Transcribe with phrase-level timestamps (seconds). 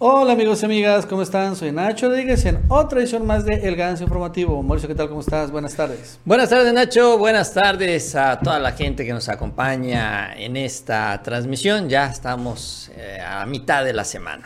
[0.00, 1.54] Hola amigos y amigas, ¿cómo están?
[1.54, 4.60] Soy Nacho Rodríguez en otra edición más de El Ganso Informativo.
[4.60, 5.08] Mauricio, ¿qué tal?
[5.08, 5.52] ¿Cómo estás?
[5.52, 6.18] Buenas tardes.
[6.24, 11.88] Buenas tardes Nacho, buenas tardes a toda la gente que nos acompaña en esta transmisión.
[11.88, 14.42] Ya estamos eh, a mitad de la semana.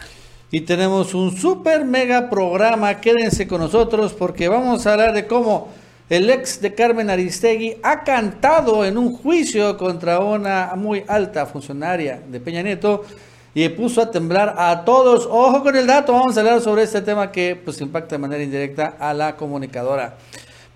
[0.50, 5.68] Y tenemos un super mega programa, quédense con nosotros porque vamos a hablar de cómo
[6.10, 12.20] el ex de Carmen Aristegui ha cantado en un juicio contra una muy alta funcionaria
[12.28, 13.06] de Peña Nieto
[13.54, 15.26] y puso a temblar a todos.
[15.30, 18.42] Ojo con el dato, vamos a hablar sobre este tema que pues impacta de manera
[18.42, 20.16] indirecta a la comunicadora.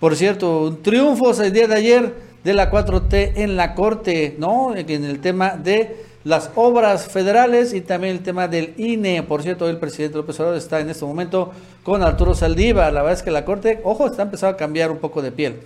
[0.00, 4.74] Por cierto, un triunfo el día de ayer de la 4T en la Corte, ¿no?
[4.74, 9.22] En el tema de las obras federales y también el tema del INE.
[9.22, 11.52] Por cierto, el presidente López Obrador está en este momento
[11.82, 12.92] con Arturo Saldívar.
[12.92, 15.60] La verdad es que la Corte, ojo, está empezando a cambiar un poco de piel.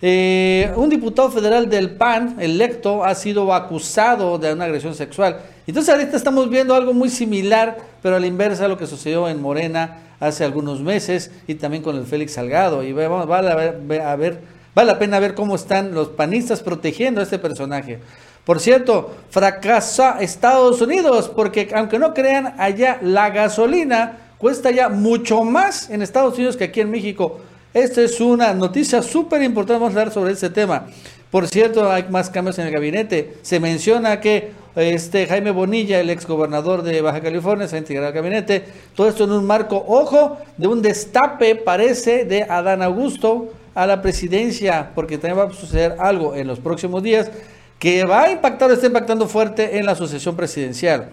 [0.00, 5.40] Eh, un diputado federal del PAN, electo, ha sido acusado de una agresión sexual.
[5.66, 9.28] Entonces ahorita estamos viendo algo muy similar, pero a la inversa a lo que sucedió
[9.28, 12.84] en Morena hace algunos meses y también con el Félix Salgado.
[12.84, 14.40] Y vale, a ver, a ver,
[14.74, 17.98] vale la pena ver cómo están los panistas protegiendo a este personaje.
[18.44, 25.42] Por cierto, fracasa Estados Unidos porque aunque no crean, allá la gasolina cuesta ya mucho
[25.42, 27.40] más en Estados Unidos que aquí en México.
[27.74, 30.86] Esta es una noticia súper importante, vamos a hablar sobre este tema.
[31.30, 33.34] Por cierto, hay más cambios en el gabinete.
[33.42, 38.14] Se menciona que este Jaime Bonilla, el exgobernador de Baja California, se ha integrado al
[38.14, 38.64] gabinete.
[38.94, 44.00] Todo esto en un marco, ojo, de un destape, parece, de Adán Augusto a la
[44.00, 47.30] presidencia, porque también va a suceder algo en los próximos días
[47.78, 51.10] que va a impactar o está impactando fuerte en la sucesión presidencial.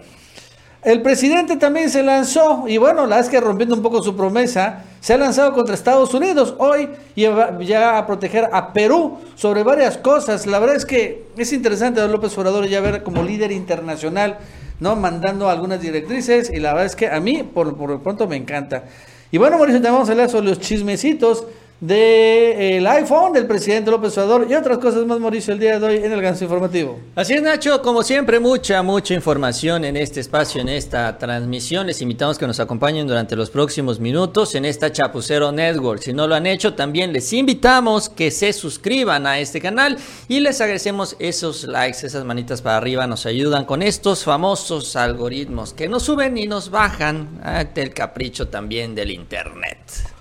[0.86, 4.84] El presidente también se lanzó, y bueno, la es que rompiendo un poco su promesa,
[5.00, 10.46] se ha lanzado contra Estados Unidos hoy ya a proteger a Perú sobre varias cosas.
[10.46, 14.38] La verdad es que es interesante a López Obrador ya ver como líder internacional,
[14.78, 14.94] ¿no?
[14.94, 18.84] Mandando algunas directrices, y la verdad es que a mí, por, por pronto, me encanta.
[19.32, 21.48] Y bueno, Mauricio, te vamos a hablar sobre los chismecitos
[21.80, 25.96] del iPhone del presidente López Obrador y otras cosas más, Mauricio, el día de hoy
[25.96, 26.98] en el Ganso Informativo.
[27.14, 31.86] Así es, Nacho, como siempre, mucha, mucha información en este espacio, en esta transmisión.
[31.86, 36.00] Les invitamos que nos acompañen durante los próximos minutos en esta Chapucero Network.
[36.00, 39.98] Si no lo han hecho, también les invitamos que se suscriban a este canal
[40.28, 45.74] y les agradecemos esos likes, esas manitas para arriba, nos ayudan con estos famosos algoritmos
[45.74, 50.15] que nos suben y nos bajan ante el capricho también del Internet.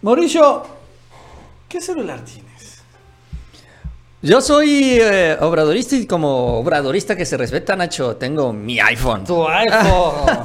[0.00, 0.64] Mauricio,
[1.68, 2.82] ¿qué celular tienes?
[4.22, 9.24] Yo soy eh, obradorista y como obradorista que se respeta, Nacho, tengo mi iPhone.
[9.24, 10.44] Tu iPhone.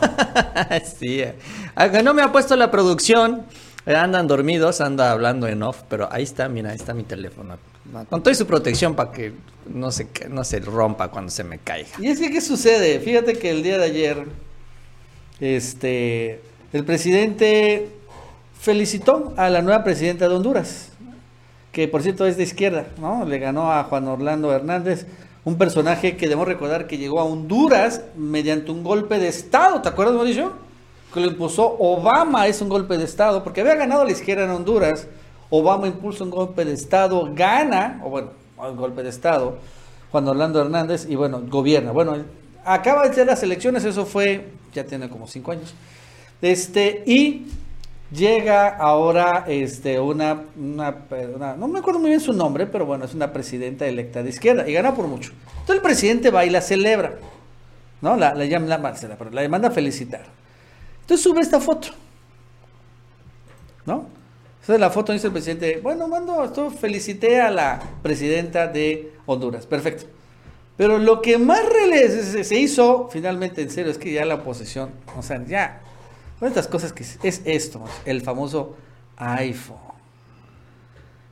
[0.99, 1.21] sí.
[1.21, 1.35] Eh.
[1.75, 3.45] Aunque no me ha puesto la producción,
[3.85, 7.57] eh, andan dormidos, anda hablando en off, pero ahí está, mira, ahí está mi teléfono.
[8.09, 9.33] Con toda su protección para que
[9.67, 11.89] no se, no se rompa cuando se me caiga.
[11.99, 12.99] Y es que, ¿qué sucede?
[12.99, 14.25] Fíjate que el día de ayer,
[15.39, 16.41] este,
[16.71, 17.87] el presidente
[18.63, 20.87] felicitó a la nueva presidenta de Honduras,
[21.73, 23.25] que por cierto es de izquierda, ¿no?
[23.25, 25.05] Le ganó a Juan Orlando Hernández,
[25.43, 29.89] un personaje que debemos recordar que llegó a Honduras mediante un golpe de Estado, ¿te
[29.89, 30.53] acuerdas, Mauricio?
[31.13, 34.51] Que lo impuso Obama, es un golpe de Estado, porque había ganado la izquierda en
[34.51, 35.07] Honduras,
[35.49, 39.57] Obama impulsa un golpe de Estado, gana, o bueno, un golpe de Estado,
[40.09, 41.91] Juan Orlando Hernández, y bueno, gobierna.
[41.91, 42.15] Bueno,
[42.63, 45.73] acaba de ser las elecciones, eso fue, ya tiene como cinco años.
[46.41, 47.45] Este, y
[48.13, 50.95] Llega ahora este, una, una,
[51.57, 54.69] no me acuerdo muy bien su nombre, pero bueno, es una presidenta electa de izquierda
[54.69, 55.31] y gana por mucho.
[55.51, 57.15] Entonces el presidente va y la celebra,
[58.01, 58.15] ¿no?
[58.15, 60.25] La, la llama, la, la manda a felicitar.
[61.01, 61.87] Entonces sube esta foto,
[63.85, 64.05] ¿no?
[64.61, 69.65] Entonces la foto dice el presidente, bueno, mando, esto felicité a la presidenta de Honduras,
[69.65, 70.05] perfecto.
[70.77, 71.61] Pero lo que más
[72.43, 75.81] se hizo finalmente en serio es que ya la oposición, o sea, ya
[76.39, 78.75] una cosas que es esto, el famoso
[79.17, 79.93] iPhone.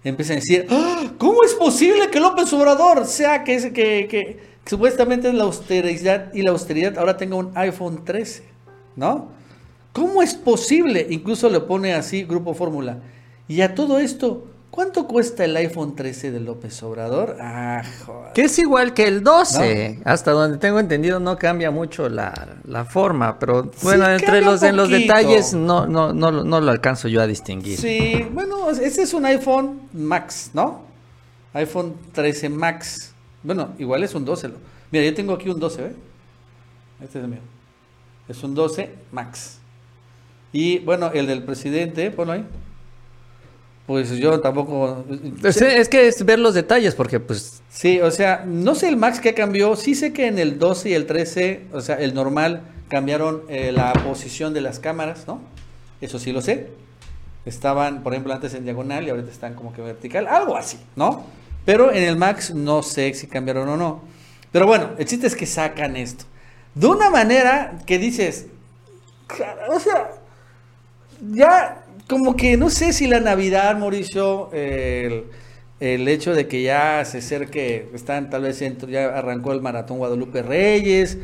[0.04, 1.12] Empiezan a decir, ¡Ah!
[1.18, 6.98] ¿cómo es posible que López Obrador sea que, supuestamente es la austeridad y la austeridad
[6.98, 8.44] ahora tenga un iPhone 13?
[8.96, 9.30] ¿No?
[9.94, 11.06] ¿Cómo es posible?
[11.10, 13.00] Incluso le pone así Grupo Fórmula.
[13.48, 17.36] Y a todo esto, ¿Cuánto cuesta el iPhone 13 de López Obrador?
[17.42, 18.32] Ah, joder.
[18.32, 20.00] Que es igual que el 12.
[20.06, 24.90] Hasta donde tengo entendido no cambia mucho la, forma, pero bueno, entre los en los
[24.90, 27.78] detalles no, no, no, no lo alcanzo yo a distinguir.
[27.78, 30.90] Sí, bueno, ese es un iPhone Max, ¿no?
[31.54, 33.14] iPhone 13 Max.
[33.44, 34.52] Bueno, igual es un 12.
[34.92, 35.96] Mira, yo tengo aquí un 12, ¿eh?
[37.04, 37.42] Este es el mío.
[38.30, 39.58] Es un 12 Max.
[40.54, 42.46] Y bueno, el del presidente, ponlo ahí.
[43.88, 45.04] Pues yo tampoco.
[45.44, 47.62] Es, que es ver los detalles, porque pues.
[47.70, 49.76] Sí, o sea, no sé el Max que cambió.
[49.76, 53.72] Sí sé que en el 12 y el 13, o sea, el normal cambiaron eh,
[53.72, 55.42] la posición de las cámaras, ¿no?
[56.00, 56.70] Eso sí lo sé.
[57.46, 61.26] Estaban, por ejemplo, antes en diagonal y ahorita están como que vertical, algo así, ¿no?
[61.66, 64.02] Pero en el Max no sé si cambiaron o no.
[64.52, 66.26] Pero bueno, el chiste es que sacan esto.
[66.76, 68.48] De una manera que dices,
[69.70, 70.12] o sea,
[71.32, 71.81] ya
[72.12, 75.30] como que no sé si la Navidad, Mauricio, el,
[75.80, 81.18] hecho de que ya se acerque, están tal vez ya arrancó el maratón Guadalupe Reyes,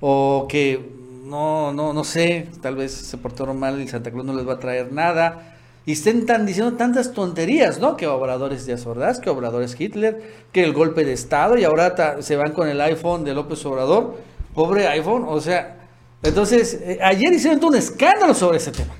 [0.00, 0.80] o que
[1.26, 4.54] no, no, no sé, tal vez se portaron mal y Santa Cruz no les va
[4.54, 5.58] a traer nada.
[5.84, 7.98] Y estén tan diciendo tantas tonterías, ¿no?
[7.98, 10.22] Que obradores de Ordaz, que obradores Hitler,
[10.52, 14.16] que el golpe de Estado, y ahora se van con el iPhone de López Obrador.
[14.54, 15.76] Pobre iPhone, o sea.
[16.22, 18.99] Entonces, eh, ayer hicieron un escándalo sobre ese tema.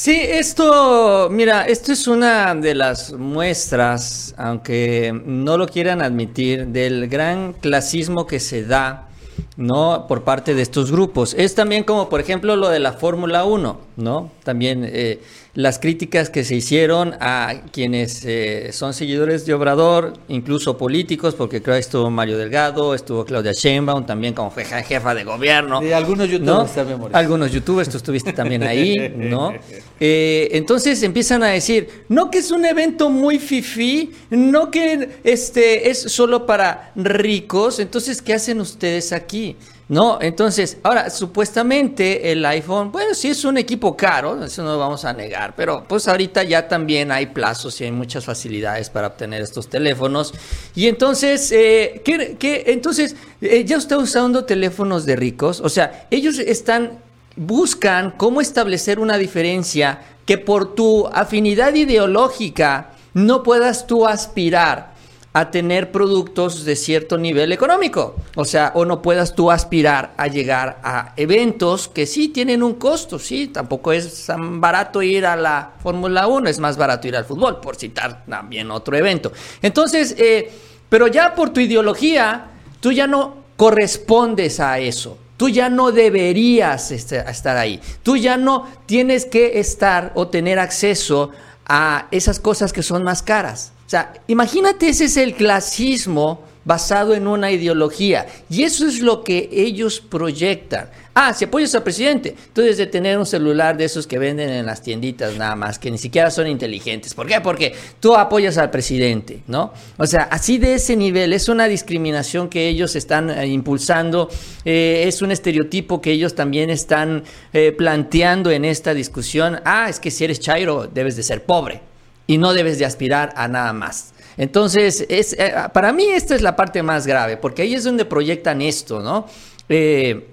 [0.00, 7.08] Sí, esto, mira, esto es una de las muestras, aunque no lo quieran admitir, del
[7.08, 9.08] gran clasismo que se da
[9.58, 10.06] ¿no?
[10.06, 11.34] Por parte de estos grupos.
[11.34, 14.30] Es también como, por ejemplo, lo de la Fórmula 1, ¿no?
[14.44, 15.20] También eh,
[15.54, 21.60] las críticas que se hicieron a quienes eh, son seguidores de Obrador, incluso políticos, porque
[21.60, 25.82] creo que estuvo Mario Delgado, estuvo Claudia Sheinbaum, también como jefa de gobierno.
[25.82, 29.52] Y algunos youtubers también, Algunos youtubers, tú estuviste también ahí, ¿no?
[30.00, 35.90] Eh, entonces empiezan a decir, no que es un evento muy fifí, no que este,
[35.90, 39.47] es solo para ricos, entonces, ¿qué hacen ustedes aquí?
[39.88, 40.18] ¿No?
[40.20, 45.04] Entonces, ahora, supuestamente el iPhone, bueno, sí es un equipo caro, eso no lo vamos
[45.04, 49.42] a negar, pero pues ahorita ya también hay plazos y hay muchas facilidades para obtener
[49.42, 50.34] estos teléfonos.
[50.74, 56.38] Y entonces, eh, ¿qué, entonces, eh, ya está usando teléfonos de ricos, o sea, ellos
[56.38, 56.98] están,
[57.36, 64.97] buscan cómo establecer una diferencia que por tu afinidad ideológica no puedas tú aspirar
[65.38, 68.16] a tener productos de cierto nivel económico.
[68.34, 72.74] O sea, o no puedas tú aspirar a llegar a eventos que sí tienen un
[72.74, 77.14] costo, sí, tampoco es tan barato ir a la Fórmula 1, es más barato ir
[77.14, 79.30] al fútbol, por citar también otro evento.
[79.62, 80.50] Entonces, eh,
[80.88, 82.50] pero ya por tu ideología,
[82.80, 85.18] tú ya no correspondes a eso.
[85.36, 87.80] Tú ya no deberías estar ahí.
[88.02, 91.30] Tú ya no tienes que estar o tener acceso
[91.64, 93.70] a esas cosas que son más caras.
[93.88, 98.26] O sea, imagínate, ese es el clasismo basado en una ideología.
[98.50, 100.90] Y eso es lo que ellos proyectan.
[101.14, 104.66] Ah, si apoyas al presidente, debes de tener un celular de esos que venden en
[104.66, 107.14] las tienditas nada más, que ni siquiera son inteligentes.
[107.14, 107.40] ¿Por qué?
[107.40, 109.72] Porque tú apoyas al presidente, ¿no?
[109.96, 114.28] O sea, así de ese nivel, es una discriminación que ellos están eh, impulsando,
[114.66, 117.24] eh, es un estereotipo que ellos también están
[117.54, 119.62] eh, planteando en esta discusión.
[119.64, 121.87] Ah, es que si eres chairo, debes de ser pobre
[122.28, 124.12] y no debes de aspirar a nada más.
[124.36, 128.04] Entonces, es, eh, para mí esta es la parte más grave, porque ahí es donde
[128.04, 129.26] proyectan esto, ¿no?
[129.68, 130.28] Eh,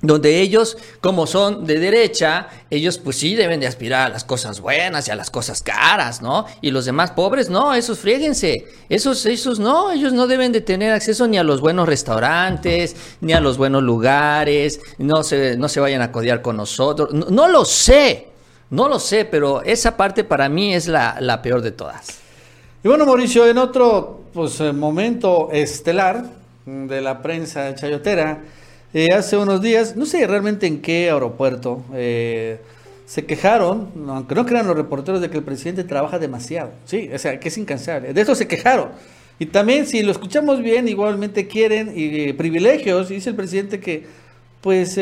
[0.00, 4.60] donde ellos, como son de derecha, ellos pues sí deben de aspirar a las cosas
[4.60, 6.46] buenas y a las cosas caras, ¿no?
[6.60, 10.92] Y los demás pobres, no, esos fríguense, esos, esos no, ellos no deben de tener
[10.92, 15.80] acceso ni a los buenos restaurantes, ni a los buenos lugares, no se, no se
[15.80, 18.33] vayan a codear con nosotros, no lo sé,
[18.74, 22.18] no lo sé, pero esa parte para mí es la, peor de todas.
[22.82, 26.24] Y bueno, Mauricio, en otro pues, eh, momento estelar
[26.66, 28.40] de la prensa chayotera,
[28.92, 32.58] eh, hace unos días, no sé realmente en qué aeropuerto, eh,
[33.06, 36.70] se quejaron, aunque no crean los reporteros, de que el presidente trabaja demasiado.
[36.84, 38.12] Sí, o sea, que es incansable.
[38.12, 38.88] De eso se quejaron.
[39.38, 43.08] Y también, si lo escuchamos bien, igualmente quieren y, privilegios.
[43.08, 44.06] Dice el presidente que,
[44.62, 44.98] pues,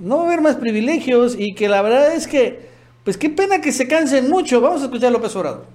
[0.00, 2.71] no va a haber más privilegios y que la verdad es que
[3.04, 4.60] pues qué pena que se cansen mucho.
[4.60, 5.66] Vamos a escuchar a López Obrador.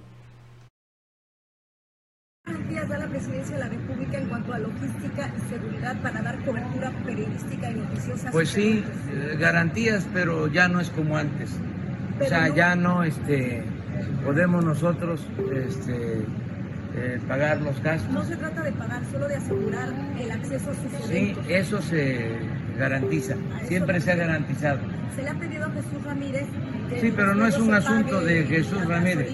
[2.46, 6.44] garantías da la presidencia de la República en cuanto a logística y seguridad para dar
[6.46, 8.32] cobertura periodística y noticiosa?
[8.32, 11.52] Pues sí, eh, garantías, pero ya no es como antes.
[12.20, 13.64] o sea, ya no este,
[14.24, 15.22] podemos nosotros
[15.54, 16.26] este,
[16.96, 18.12] eh, pagar los gastos.
[18.12, 22.32] No se trata de pagar, solo de asegurar el acceso a sus Sí, eso se
[22.78, 23.36] garantiza,
[23.68, 24.80] siempre se ha garantizado.
[25.16, 26.48] Se le ha pedido a Jesús Ramírez
[27.02, 29.32] Sí, pero no es un asunto de Jesús Ramírez.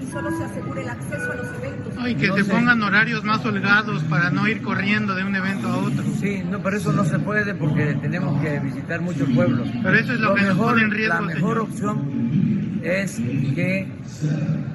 [0.00, 2.08] Y solo se asegure el acceso a los eventos.
[2.08, 5.76] y que se pongan horarios más holgados para no ir corriendo de un evento a
[5.78, 6.04] otro.
[6.20, 9.68] Sí, no, pero eso no se puede porque tenemos que visitar muchos pueblos.
[9.82, 11.14] Pero eso es lo, que mejor, pone en riesgo.
[11.14, 13.16] La mejor opción es
[13.54, 13.88] que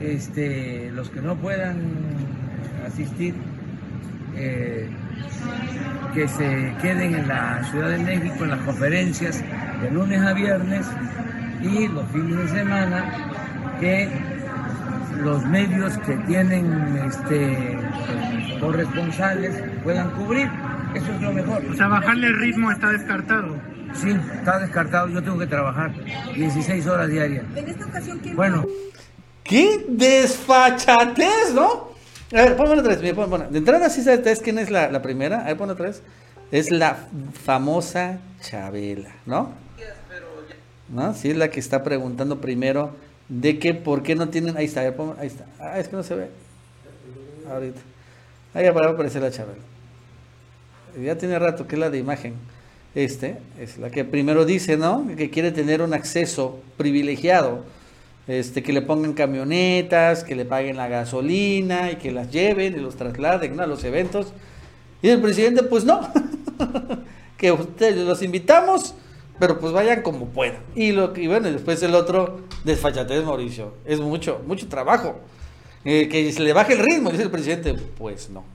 [0.02, 1.82] este, los que no puedan
[2.86, 3.36] asistir
[4.36, 4.90] eh,
[6.14, 9.44] que se queden en la Ciudad de México en las conferencias
[9.82, 10.86] de lunes a viernes
[11.64, 14.10] y los fines de semana que
[15.22, 17.78] los medios que tienen este,
[18.60, 20.50] corresponsales puedan cubrir.
[20.96, 21.64] Eso es lo mejor.
[21.72, 23.56] O sea, bajarle el ritmo está descartado.
[23.96, 25.08] Sí, está descartado.
[25.10, 25.92] Yo tengo que trabajar
[26.36, 27.44] 16 horas diarias.
[27.56, 28.66] En esta ocasión, ¿quién Bueno,
[29.44, 31.92] ¡Qué desfachatez, ¿no?
[32.32, 33.02] A ver, ponme otra vez.
[33.02, 35.42] mira, pon- pon- De entrada, ¿sí sabes quién es la, la primera?
[35.42, 36.02] A ver, pon otra vez.
[36.52, 36.98] Es la
[37.44, 39.52] famosa Chabela, ¿no?
[40.90, 41.14] ¿No?
[41.14, 42.92] Sí, es la que está preguntando primero
[43.30, 44.58] de que por qué no tienen.
[44.58, 45.46] Ahí está, ahí está.
[45.60, 46.28] Ah, es que no se ve.
[47.50, 47.82] Ahorita.
[48.54, 49.62] Ahí va a aparecer la Chabela.
[51.02, 52.36] Ya tiene rato que es la de imagen.
[52.94, 55.08] Este es la que primero dice, ¿no?
[55.18, 57.64] Que quiere tener un acceso privilegiado.
[58.28, 62.80] Este, que le pongan camionetas, que le paguen la gasolina y que las lleven y
[62.80, 64.34] los trasladen a los eventos.
[65.02, 66.00] Y el presidente, pues no,
[67.38, 68.96] que ustedes los invitamos,
[69.44, 70.60] pero pues vayan como puedan.
[70.74, 73.74] Y, lo, y bueno, después el otro, desfachatez, Mauricio.
[73.84, 75.20] Es mucho, mucho trabajo.
[75.84, 78.46] Eh, que se le baje el ritmo, dice el presidente, pues no.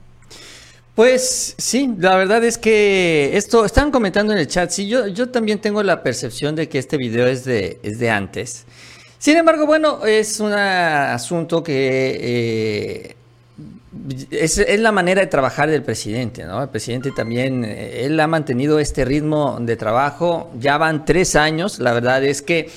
[0.95, 4.71] Pues sí, la verdad es que esto están comentando en el chat.
[4.71, 8.09] Sí, yo, yo también tengo la percepción de que este video es de, es de
[8.09, 8.65] antes.
[9.19, 13.15] Sin embargo, bueno, es un asunto que eh,
[14.31, 16.61] es, es la manera de trabajar del presidente, ¿no?
[16.61, 21.79] El presidente también, eh, él ha mantenido este ritmo de trabajo, ya van tres años,
[21.79, 22.69] la verdad es que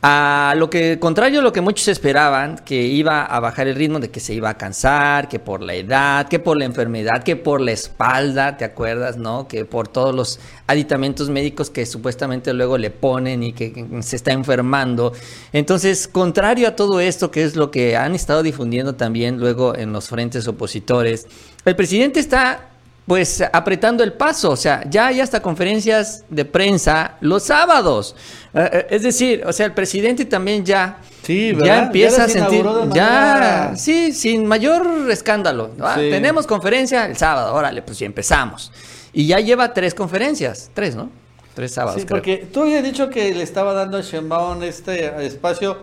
[0.00, 3.98] a lo que, contrario a lo que muchos esperaban, que iba a bajar el ritmo,
[3.98, 7.34] de que se iba a cansar, que por la edad, que por la enfermedad, que
[7.34, 9.48] por la espalda, ¿te acuerdas, no?
[9.48, 10.38] Que por todos los
[10.68, 15.12] aditamentos médicos que supuestamente luego le ponen y que, se está enfermando.
[15.52, 19.92] Entonces, contrario a todo esto, que es lo que han estado difundiendo también luego en
[19.92, 21.26] los frentes opositores,
[21.64, 22.68] el presidente está
[23.08, 28.14] pues apretando el paso, o sea, ya hay hasta conferencias de prensa los sábados.
[28.52, 32.28] Eh, eh, es decir, o sea, el presidente también ya, Sí, ya empieza Ya a
[32.28, 35.70] sentir, ya, sí, sin mayor escándalo.
[35.80, 36.10] Ah, Sí.
[36.10, 38.70] Tenemos conferencia el sábado, órale, pues ya empezamos.
[39.14, 41.10] Y ya lleva tres conferencias, tres, ¿no?
[41.54, 42.18] Tres sábados, Sí, creo.
[42.18, 45.78] porque tú habías dicho que le estaba dando a Sheinbaum este espacio,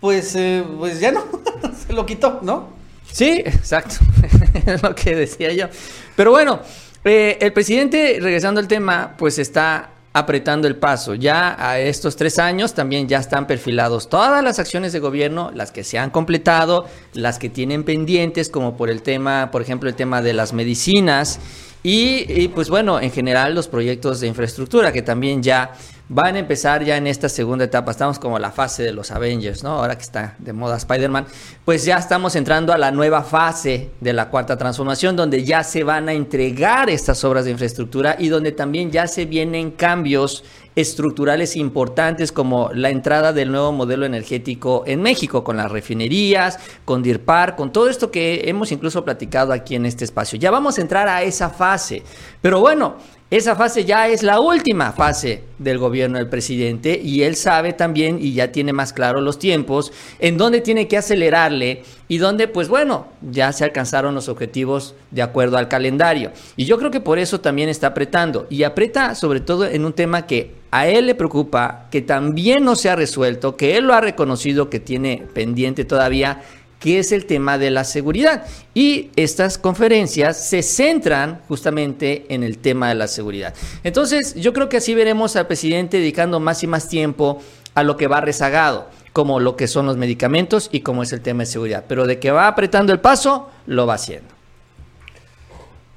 [0.00, 1.24] pues, eh, pues ya no,
[1.86, 2.74] se lo quitó, ¿no?
[3.10, 3.96] Sí, exacto.
[4.66, 5.66] es lo que decía yo.
[6.14, 6.60] Pero bueno,
[7.04, 11.14] eh, el presidente, regresando al tema, pues está apretando el paso.
[11.14, 15.72] Ya a estos tres años también ya están perfilados todas las acciones de gobierno, las
[15.72, 19.94] que se han completado, las que tienen pendientes, como por el tema, por ejemplo, el
[19.94, 21.38] tema de las medicinas
[21.82, 25.72] y, y, pues bueno, en general los proyectos de infraestructura que también ya
[26.08, 27.90] van a empezar ya en esta segunda etapa.
[27.90, 29.70] Estamos como la fase de los Avengers, ¿no?
[29.70, 31.26] Ahora que está de moda Spider-Man,
[31.64, 35.82] pues ya estamos entrando a la nueva fase de la cuarta transformación, donde ya se
[35.82, 40.44] van a entregar estas obras de infraestructura y donde también ya se vienen cambios
[40.76, 47.02] estructurales importantes como la entrada del nuevo modelo energético en México, con las refinerías, con
[47.02, 50.38] DIRPAR, con todo esto que hemos incluso platicado aquí en este espacio.
[50.38, 52.02] Ya vamos a entrar a esa fase.
[52.42, 52.96] Pero bueno,
[53.28, 58.18] esa fase ya es la última fase del gobierno del presidente y él sabe también
[58.20, 62.68] y ya tiene más claro los tiempos en dónde tiene que acelerarle y dónde, pues
[62.68, 66.30] bueno, ya se alcanzaron los objetivos de acuerdo al calendario.
[66.54, 69.92] Y yo creo que por eso también está apretando y aprieta sobre todo en un
[69.92, 73.94] tema que a él le preocupa, que también no se ha resuelto, que él lo
[73.94, 76.42] ha reconocido que tiene pendiente todavía
[76.78, 78.46] que es el tema de la seguridad.
[78.74, 83.54] Y estas conferencias se centran justamente en el tema de la seguridad.
[83.84, 87.40] Entonces, yo creo que así veremos al presidente dedicando más y más tiempo
[87.74, 91.20] a lo que va rezagado, como lo que son los medicamentos y como es el
[91.20, 91.84] tema de seguridad.
[91.88, 94.35] Pero de que va apretando el paso, lo va haciendo.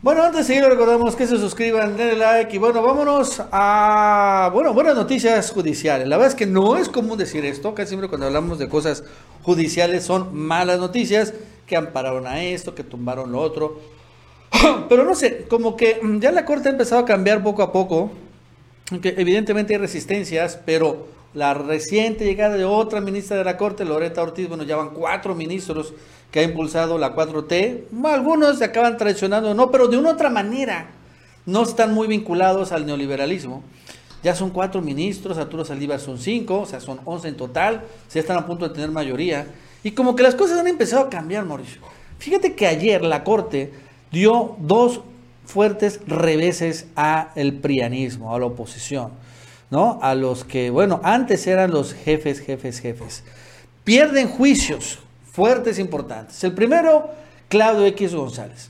[0.02, 4.74] Bueno, antes de seguir, recordamos que se suscriban, denle like y bueno, vámonos a, bueno,
[4.74, 6.08] buenas noticias judiciales.
[6.08, 9.04] La verdad es que no es común decir esto, casi siempre cuando hablamos de cosas
[9.44, 11.34] judiciales son malas noticias,
[11.68, 13.82] que ampararon a esto, que tumbaron lo otro.
[14.88, 17.74] Pero no sé, como que mm, ya la corte ha empezado a cambiar poco a
[17.74, 18.10] poco,
[18.92, 24.22] aunque evidentemente hay resistencias, pero la reciente llegada de otra ministra de la corte, Loreta
[24.22, 25.94] Ortiz, bueno, ya van cuatro ministros
[26.32, 27.86] que ha impulsado la 4T.
[28.06, 30.92] Algunos se acaban traicionando, no, pero de una otra manera.
[31.46, 33.64] No están muy vinculados al neoliberalismo.
[34.22, 37.84] Ya son cuatro ministros, Arturo Saldívar son cinco, o sea, son once en total.
[38.14, 39.48] Ya están a punto de tener mayoría.
[39.82, 41.82] Y como que las cosas han empezado a cambiar, Mauricio.
[42.20, 43.72] Fíjate que ayer la Corte
[44.12, 45.02] dio dos
[45.46, 49.12] fuertes reveses a el prianismo, a la oposición,
[49.72, 49.98] ¿no?
[50.02, 53.24] A los que, bueno, antes eran los jefes, jefes, jefes.
[53.86, 55.00] Pierden juicios
[55.40, 56.44] fuertes importantes.
[56.44, 57.12] El primero,
[57.48, 58.70] Claudio X González.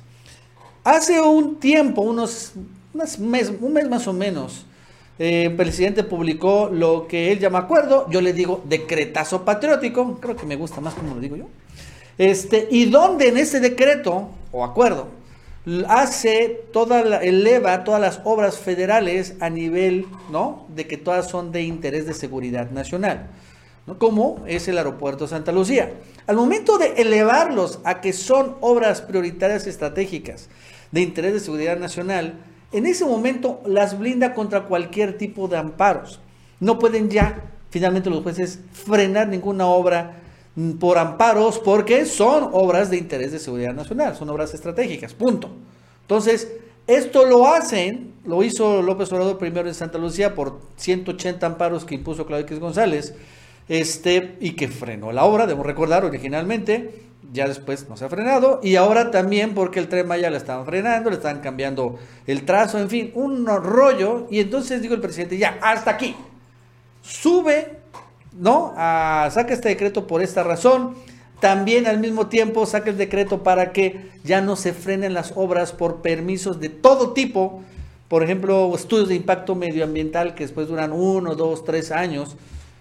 [0.84, 2.54] Hace un tiempo, unos,
[2.94, 4.68] unos mes, un mes más o menos,
[5.18, 10.36] eh, el presidente publicó lo que él llama acuerdo, yo le digo decretazo patriótico, creo
[10.36, 11.46] que me gusta más como lo digo yo.
[12.20, 15.08] Este, y donde en ese decreto o acuerdo
[15.88, 20.68] hace toda eleva todas las obras federales a nivel, ¿no?
[20.76, 23.28] De que todas son de interés de seguridad nacional,
[23.98, 25.94] Como es el aeropuerto Santa Lucía.
[26.28, 30.50] Al momento de elevarlos a que son obras prioritarias estratégicas
[30.92, 32.36] de interés de seguridad nacional,
[32.72, 36.20] en ese momento las blinda contra cualquier tipo de amparos.
[36.60, 40.22] No pueden ya, finalmente los jueces, frenar ninguna obra
[40.56, 45.50] mm, por amparos porque son obras de interés de seguridad nacional, son obras estratégicas, punto.
[46.02, 46.52] Entonces,
[46.86, 51.96] esto lo hacen, lo hizo López Obrador primero en Santa Lucía por 180 amparos que
[51.96, 53.14] impuso Claudio X González,
[53.70, 58.60] este, y que frenó la obra, debemos recordar originalmente, ya después no se ha frenado,
[58.64, 61.98] y ahora también porque el tren Maya la estaban frenando, le estaban cambiando
[62.28, 66.16] el trazo, en fin, un rollo, y entonces digo el presidente, ya, hasta aquí,
[67.02, 67.80] sube,
[68.34, 68.74] ¿no?
[68.76, 70.96] A, saca este decreto por esta razón.
[71.40, 75.72] También al mismo tiempo saca el decreto para que ya no se frenen las obras
[75.72, 77.62] por permisos de todo tipo.
[78.10, 82.36] Por ejemplo, estudios de impacto medioambiental que después duran uno, dos, tres años.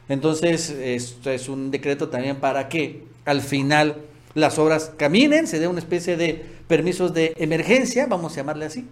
[0.09, 3.97] Entonces, esto es un decreto también para que al final
[4.35, 8.87] las obras caminen, se dé una especie de permisos de emergencia, vamos a llamarle así,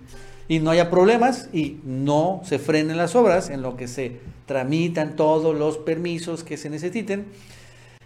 [0.49, 5.17] y no haya problemas y no se frenen las obras en lo que se tramitan
[5.17, 7.27] todos los permisos que se necesiten.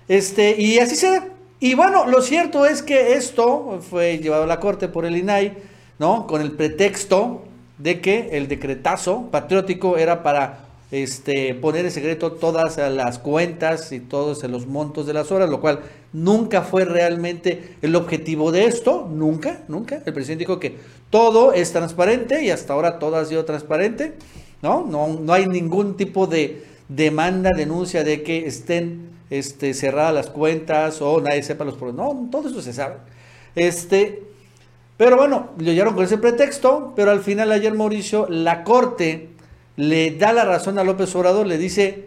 [0.08, 1.28] Este, y así se da.
[1.60, 5.52] Y bueno, lo cierto es que esto fue llevado a la corte por el INAI,
[5.98, 6.26] ¿no?
[6.26, 7.44] Con el pretexto
[7.76, 14.00] de que el decretazo patriótico era para este, poner en secreto todas las cuentas y
[14.00, 15.80] todos los montos de las obras, lo cual
[16.12, 20.02] nunca fue realmente el objetivo de esto, nunca, nunca.
[20.04, 20.76] El presidente dijo que
[21.10, 24.14] todo es transparente y hasta ahora todo ha sido transparente,
[24.62, 24.84] ¿no?
[24.84, 31.00] No, no hay ningún tipo de demanda, denuncia de que estén este, cerradas las cuentas
[31.00, 32.14] o nadie sepa los problemas.
[32.14, 32.96] No, todo eso se sabe.
[33.54, 34.24] Este,
[34.96, 39.30] pero bueno, lo llevaron con ese pretexto, pero al final ayer Mauricio, la corte
[39.76, 42.06] le da la razón a López Obrador, le dice,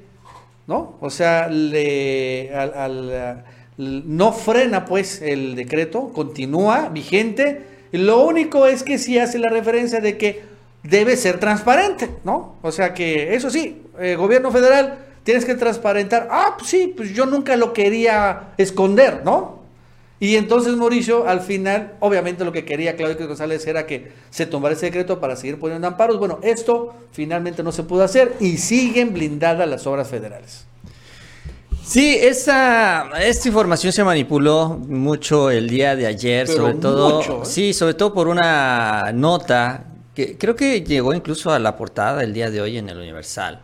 [0.68, 0.96] ¿no?
[1.02, 3.44] O sea, le, al- al-
[3.78, 7.64] no frena pues el decreto, continúa vigente.
[7.92, 10.44] Lo único es que sí hace la referencia de que
[10.84, 12.56] debe ser transparente, ¿no?
[12.62, 16.28] O sea que eso sí, eh, gobierno federal, tienes que transparentar.
[16.30, 19.63] Ah, pues sí, pues yo nunca lo quería esconder, ¿no?
[20.24, 24.74] Y entonces Mauricio, al final, obviamente lo que quería Claudio González era que se tomara
[24.74, 26.18] ese decreto para seguir poniendo amparos.
[26.18, 30.64] Bueno, esto finalmente no se pudo hacer y siguen blindadas las obras federales.
[31.84, 37.42] Sí, esa, esta información se manipuló mucho el día de ayer, Pero sobre todo, mucho,
[37.44, 37.46] ¿eh?
[37.46, 42.34] sí, sobre todo por una nota que creo que llegó incluso a la portada el
[42.34, 43.60] día de hoy en el Universal,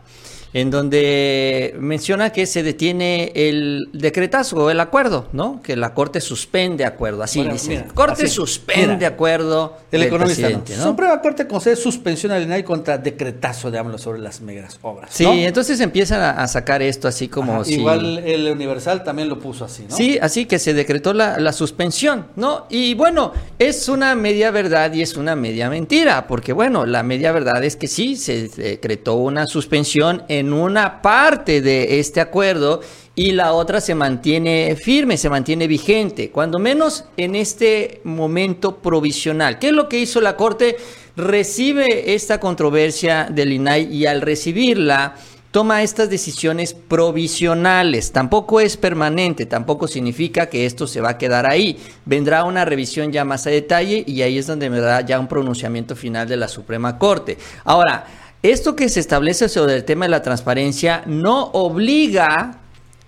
[0.52, 5.60] en donde menciona que se detiene el decretazo, el acuerdo, ¿no?
[5.62, 7.68] Que la Corte suspende acuerdo, así Bueno, dice.
[7.68, 9.08] mira, Corte así, suspende mira.
[9.08, 10.78] acuerdo El del economista presidente, no.
[10.84, 10.90] ¿no?
[10.90, 15.10] Suprema Corte concede suspensión al INAI contra decretazo de AMLO sobre las megas obras.
[15.12, 15.32] Sí, ¿no?
[15.32, 17.74] entonces empiezan a, a sacar esto así como Ajá, si...
[17.74, 19.96] Igual el Universal también lo puso así, ¿no?
[19.96, 22.66] Sí, así que se decretó la, la suspensión, ¿no?
[22.70, 27.30] Y bueno, es una media verdad y es una media mentira, porque bueno, la media
[27.32, 32.80] verdad es que sí, se decretó una suspensión en una parte de este acuerdo
[33.14, 39.58] y la otra se mantiene firme, se mantiene vigente, cuando menos en este momento provisional.
[39.58, 40.76] ¿Qué es lo que hizo la Corte?
[41.16, 45.16] Recibe esta controversia del INAI y al recibirla
[45.50, 48.12] toma estas decisiones provisionales.
[48.12, 51.78] Tampoco es permanente, tampoco significa que esto se va a quedar ahí.
[52.04, 55.26] Vendrá una revisión ya más a detalle y ahí es donde me da ya un
[55.26, 57.36] pronunciamiento final de la Suprema Corte.
[57.64, 58.06] Ahora,
[58.42, 62.58] esto que se establece sobre el tema de la transparencia no obliga,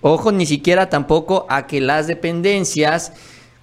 [0.00, 3.12] ojo, ni siquiera tampoco a que las dependencias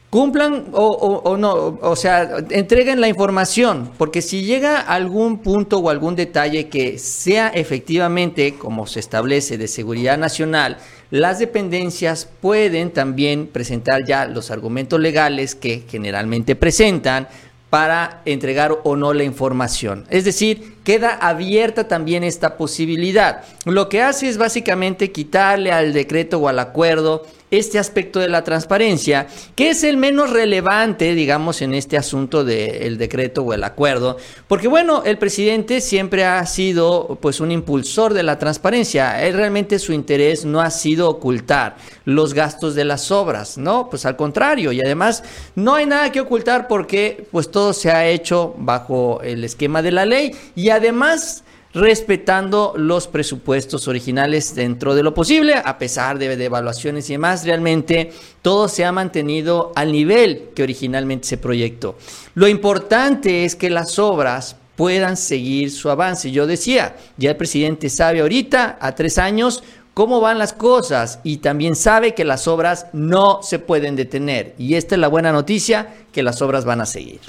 [0.09, 6.15] cumplan o, no, o sea, entreguen la información, porque si llega algún punto o algún
[6.15, 10.77] detalle que sea efectivamente, como se establece, de seguridad nacional,
[11.11, 17.27] las dependencias pueden también presentar ya los argumentos legales que generalmente presentan
[17.69, 20.05] para entregar o no la información.
[20.09, 23.43] Es decir, queda abierta también esta posibilidad.
[23.65, 28.43] Lo que hace es básicamente quitarle al decreto o al acuerdo este aspecto de la
[28.43, 34.17] transparencia, que es el menos relevante, digamos, en este asunto del decreto o el acuerdo,
[34.47, 39.79] porque bueno, el presidente siempre ha sido pues un impulsor de la transparencia, él realmente
[39.79, 43.89] su interés no ha sido ocultar los gastos de las obras, ¿no?
[43.89, 45.23] Pues al contrario, y además
[45.55, 49.91] no hay nada que ocultar porque pues todo se ha hecho bajo el esquema de
[49.91, 50.35] la ley.
[50.55, 57.09] Y además respetando los presupuestos originales dentro de lo posible, a pesar de, de, evaluaciones
[57.09, 61.97] y demás, realmente todo se ha mantenido al nivel que originalmente se proyectó.
[62.33, 66.31] Lo importante es que las obras puedan seguir su avance.
[66.31, 69.61] Yo decía, ya el presidente sabe ahorita, a tres años,
[69.93, 74.55] cómo van las cosas y también sabe que las obras no se pueden detener.
[74.57, 77.19] Y esta es la buena noticia, que las obras van a seguir.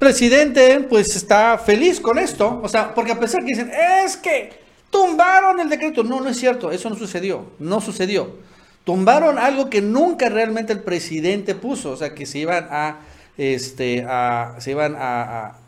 [0.00, 3.70] Presidente, pues está feliz con esto, o sea, porque a pesar que dicen,
[4.04, 4.50] es que
[4.90, 8.36] tumbaron el decreto, no, no es cierto, eso no sucedió, no sucedió.
[8.82, 13.00] Tumbaron algo que nunca realmente el presidente puso, o sea, que se iban a,
[13.36, 15.60] este, a, se iban a, a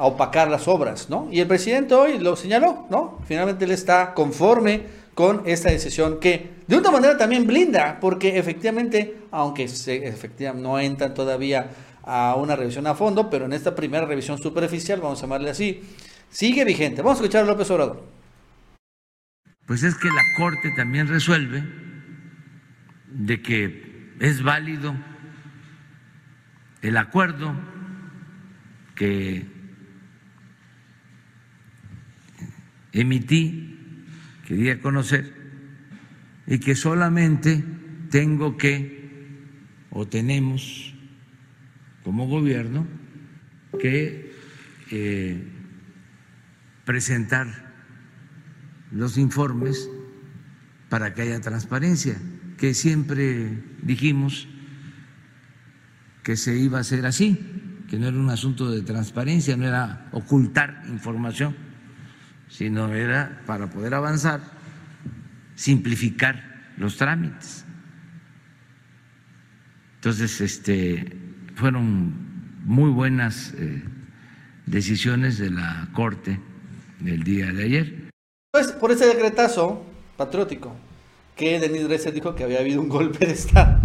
[0.00, 1.28] a opacar las obras, ¿no?
[1.30, 3.18] Y el presidente hoy lo señaló, ¿no?
[3.26, 4.80] Finalmente él está conforme
[5.14, 10.78] con esta decisión que de una manera también blinda, porque efectivamente, aunque se, efectivamente no
[10.78, 11.68] entran todavía
[12.02, 15.82] a una revisión a fondo, pero en esta primera revisión superficial, vamos a llamarle así,
[16.30, 17.02] sigue vigente.
[17.02, 18.08] Vamos a escuchar a López Obrador.
[19.66, 21.62] Pues es que la Corte también resuelve
[23.06, 24.94] de que es válido
[26.82, 27.54] el acuerdo
[28.96, 29.46] que
[32.92, 34.04] emití,
[34.46, 35.32] quería conocer,
[36.46, 37.62] y que solamente
[38.10, 39.46] tengo que,
[39.90, 40.94] o tenemos
[42.04, 42.86] como gobierno,
[43.80, 44.32] que
[44.90, 45.42] eh,
[46.84, 47.72] presentar
[48.90, 49.88] los informes
[50.88, 52.16] para que haya transparencia,
[52.56, 54.48] que siempre dijimos
[56.22, 57.38] que se iba a hacer así,
[57.88, 61.70] que no era un asunto de transparencia, no era ocultar información
[62.50, 64.40] sino era para poder avanzar,
[65.54, 67.64] simplificar los trámites.
[69.96, 71.16] Entonces, este,
[71.60, 72.14] fueron
[72.64, 73.82] muy buenas eh,
[74.66, 76.40] decisiones de la Corte
[77.00, 78.10] del día de ayer.
[78.50, 79.84] Pues por ese decretazo
[80.16, 80.74] patriótico
[81.36, 83.78] que Denis Dresser dijo que había habido un golpe de Estado.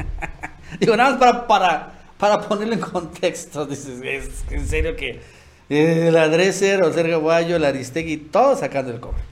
[0.80, 3.66] Digo, nada más para, para, para ponerlo en contexto.
[3.66, 5.20] Dices, es en serio que
[5.68, 9.22] el Adreser, o Sergio Guayo, el Aristegui, todos sacando el cobre.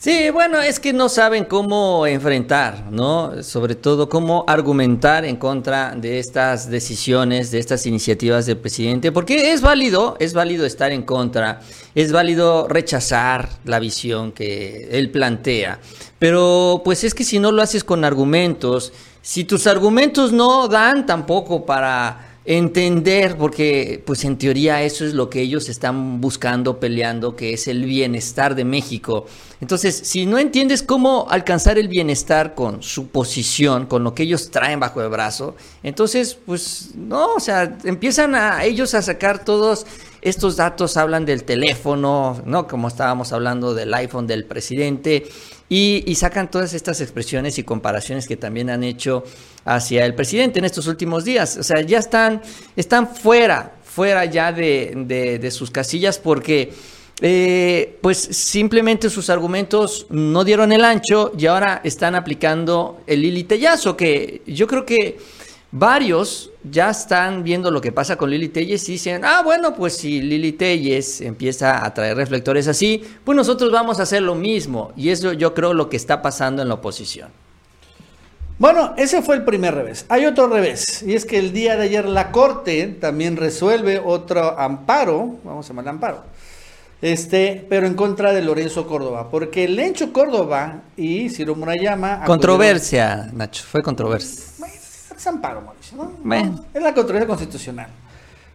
[0.00, 3.42] Sí, bueno, es que no saben cómo enfrentar, ¿no?
[3.42, 9.50] Sobre todo cómo argumentar en contra de estas decisiones, de estas iniciativas del presidente, porque
[9.50, 11.62] es válido, es válido estar en contra,
[11.96, 15.80] es válido rechazar la visión que él plantea,
[16.20, 21.06] pero pues es que si no lo haces con argumentos, si tus argumentos no dan
[21.06, 27.36] tampoco para entender, porque pues en teoría eso es lo que ellos están buscando, peleando,
[27.36, 29.26] que es el bienestar de México.
[29.60, 34.50] Entonces, si no entiendes cómo alcanzar el bienestar con su posición, con lo que ellos
[34.50, 39.84] traen bajo el brazo, entonces, pues no, o sea, empiezan a ellos a sacar todos
[40.22, 42.66] estos datos, hablan del teléfono, ¿no?
[42.66, 45.26] Como estábamos hablando del iPhone del presidente,
[45.68, 49.24] y, y sacan todas estas expresiones y comparaciones que también han hecho
[49.64, 51.56] hacia el presidente en estos últimos días.
[51.58, 52.42] O sea, ya están,
[52.76, 56.72] están fuera, fuera ya de, de, de sus casillas porque
[57.20, 63.42] eh, pues simplemente sus argumentos no dieron el ancho y ahora están aplicando el Lili
[63.42, 65.18] Tellazo, que yo creo que
[65.70, 69.96] varios ya están viendo lo que pasa con Lili Telles y dicen, ah, bueno, pues
[69.96, 74.92] si Lili Telles empieza a traer reflectores así, pues nosotros vamos a hacer lo mismo.
[74.96, 77.30] Y eso yo creo lo que está pasando en la oposición.
[78.58, 80.04] Bueno, ese fue el primer revés.
[80.08, 84.58] Hay otro revés, y es que el día de ayer la Corte también resuelve otro
[84.58, 86.24] amparo, vamos a llamar amparo,
[87.00, 92.24] este, pero en contra de Lorenzo Córdoba, porque Lencho Córdoba y Ciro Murayama...
[92.24, 94.46] Controversia, Nacho, fue controversia.
[95.18, 96.12] Es amparo, Mauricio, ¿no?
[96.22, 96.64] ¿no?
[96.72, 97.88] Es la controversia constitucional.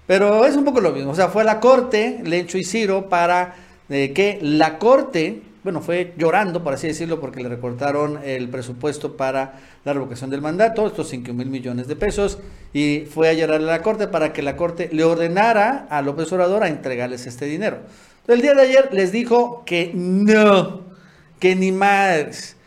[0.08, 3.54] Pero es un poco lo mismo, o sea, fue la Corte, Lencho y Ciro, para
[3.90, 9.16] eh, que la Corte bueno, fue llorando, por así decirlo, porque le recortaron el presupuesto
[9.16, 12.40] para la revocación del mandato, estos 5 mil millones de pesos,
[12.74, 16.32] y fue a llorar a la Corte para que la Corte le ordenara a López
[16.34, 17.78] Obrador a entregarles este dinero.
[18.28, 20.82] el día de ayer les dijo que no,
[21.40, 22.58] que ni más,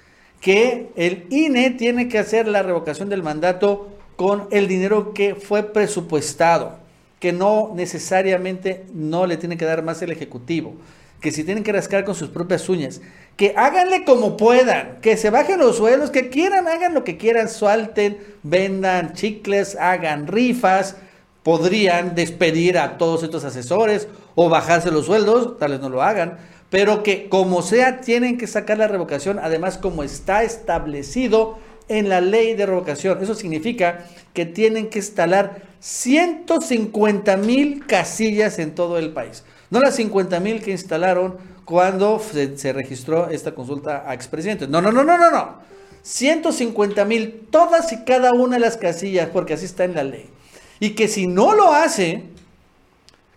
[0.46, 5.64] que el INE tiene que hacer la revocación del mandato con el dinero que fue
[5.64, 6.78] presupuestado,
[7.18, 10.76] que no necesariamente no le tiene que dar más el Ejecutivo
[11.20, 13.00] que si tienen que rascar con sus propias uñas,
[13.36, 17.48] que háganle como puedan, que se bajen los suelos, que quieran, hagan lo que quieran,
[17.48, 20.94] suelten, vendan chicles, hagan rifas,
[21.42, 24.06] podrían despedir a todos estos asesores
[24.36, 26.38] o bajarse los sueldos, tal vez no lo hagan,
[26.70, 32.20] pero que como sea tienen que sacar la revocación, además como está establecido en la
[32.20, 33.22] ley de revocación.
[33.22, 39.44] Eso significa que tienen que instalar 150 mil casillas en todo el país.
[39.70, 44.68] No las 50 mil que instalaron cuando se, registró esta consulta a expresidentes.
[44.68, 45.66] No, no, no, no, no, no.
[46.02, 50.30] 150 mil, todas y cada una de las casillas, porque así está en la ley.
[50.78, 52.22] Y que si no lo hace,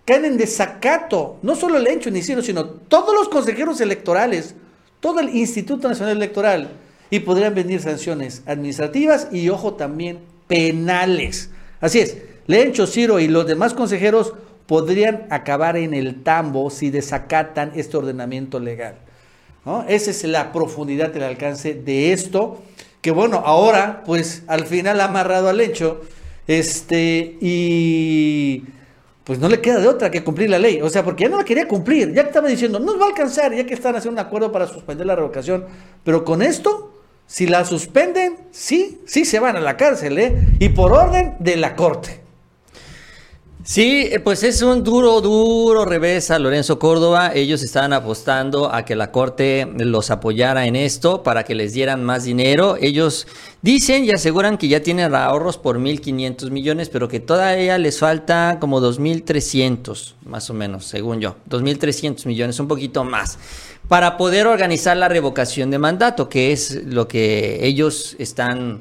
[0.09, 4.55] caen en desacato, no solo el Encho ni sino, sino todos los consejeros electorales,
[4.99, 6.69] todo el Instituto Nacional Electoral,
[7.11, 10.17] y podrían venir sanciones administrativas y, ojo, también
[10.47, 11.51] penales.
[11.79, 12.17] Así es,
[12.47, 14.33] Lencho, Ciro y los demás consejeros
[14.65, 18.95] podrían acabar en el tambo si desacatan este ordenamiento legal.
[19.87, 22.63] Esa es la profundidad, el alcance de esto,
[23.01, 26.01] que bueno, ahora pues al final ha amarrado al hecho,
[26.47, 28.63] este, y
[29.29, 30.81] pues no le queda de otra que cumplir la ley.
[30.81, 33.53] O sea, porque ya no la quería cumplir, ya estaba diciendo, no va a alcanzar,
[33.53, 35.65] ya que están haciendo un acuerdo para suspender la revocación,
[36.03, 36.95] pero con esto...
[37.27, 40.35] Si la suspenden, sí, sí se van a la cárcel, ¿eh?
[40.57, 42.21] Y por orden de la corte.
[43.61, 47.33] Sí, eh, pues es un duro, duro revés a Lorenzo Córdoba.
[47.35, 52.01] Ellos estaban apostando a que la Corte los apoyara en esto para que les dieran
[52.05, 52.77] más dinero.
[52.79, 53.27] Ellos
[53.61, 58.57] dicen y aseguran que ya tienen ahorros por 1.500 millones, pero que todavía les falta
[58.61, 61.35] como 2.300, más o menos, según yo.
[61.49, 63.37] 2.300 millones, un poquito más,
[63.89, 68.79] para poder organizar la revocación de mandato, que es lo que ellos están,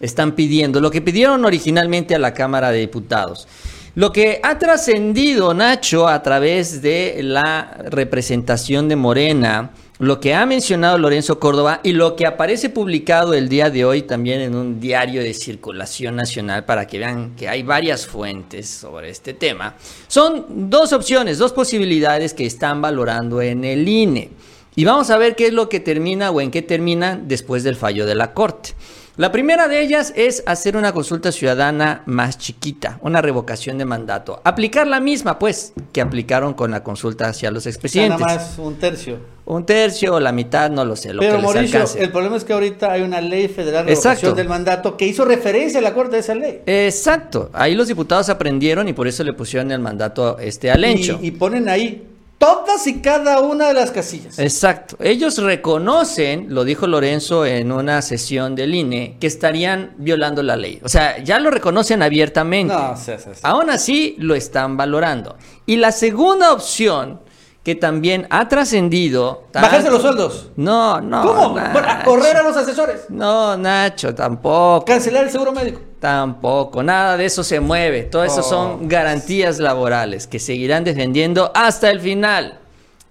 [0.00, 3.48] están pidiendo, lo que pidieron originalmente a la Cámara de Diputados.
[3.94, 10.46] Lo que ha trascendido Nacho a través de la representación de Morena, lo que ha
[10.46, 14.78] mencionado Lorenzo Córdoba y lo que aparece publicado el día de hoy también en un
[14.78, 19.74] diario de circulación nacional para que vean que hay varias fuentes sobre este tema,
[20.06, 24.30] son dos opciones, dos posibilidades que están valorando en el INE.
[24.76, 27.74] Y vamos a ver qué es lo que termina o en qué termina después del
[27.74, 28.74] fallo de la Corte.
[29.18, 34.40] La primera de ellas es hacer una consulta ciudadana más chiquita, una revocación de mandato.
[34.44, 38.20] Aplicar la misma, pues, que aplicaron con la consulta hacia los expresidentes.
[38.20, 39.18] Nada más un tercio.
[39.44, 41.12] Un tercio o la mitad, no lo sé.
[41.12, 44.12] Lo Pero que Mauricio, el problema es que ahorita hay una ley federal de revocación
[44.14, 44.34] Exacto.
[44.36, 46.60] del mandato que hizo referencia a la corte de esa ley.
[46.66, 47.50] Exacto.
[47.54, 51.18] Ahí los diputados aprendieron y por eso le pusieron el mandato este al Encho.
[51.20, 52.06] Y, y ponen ahí
[52.38, 54.38] todas y cada una de las casillas.
[54.38, 54.96] Exacto.
[55.00, 60.80] Ellos reconocen, lo dijo Lorenzo en una sesión del INE, que estarían violando la ley.
[60.82, 62.72] O sea, ya lo reconocen abiertamente.
[62.72, 63.40] No, sí, sí, sí.
[63.42, 65.36] Aún así, lo están valorando.
[65.66, 67.20] Y la segunda opción,
[67.68, 69.44] que también ha trascendido...
[69.52, 70.48] Bajarse los sueldos.
[70.56, 71.20] No, no.
[71.22, 71.58] ¿Cómo?
[71.58, 73.02] A correr a los asesores.
[73.10, 74.86] No, Nacho, tampoco.
[74.86, 75.78] Cancelar el seguro médico.
[76.00, 78.04] Tampoco, nada de eso se mueve.
[78.04, 78.42] Todo eso Oh.
[78.42, 82.58] son garantías laborales que seguirán defendiendo hasta el final.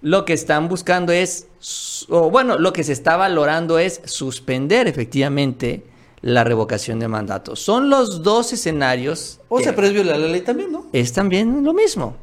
[0.02, 1.46] Lo que están buscando es,
[2.08, 5.84] o bueno, lo que se está valorando es suspender efectivamente
[6.20, 7.54] la revocación de mandato.
[7.54, 9.38] Son los dos escenarios.
[9.48, 10.86] O sea, pero es violar la ley también, ¿no?
[10.92, 12.16] es también lo mismo.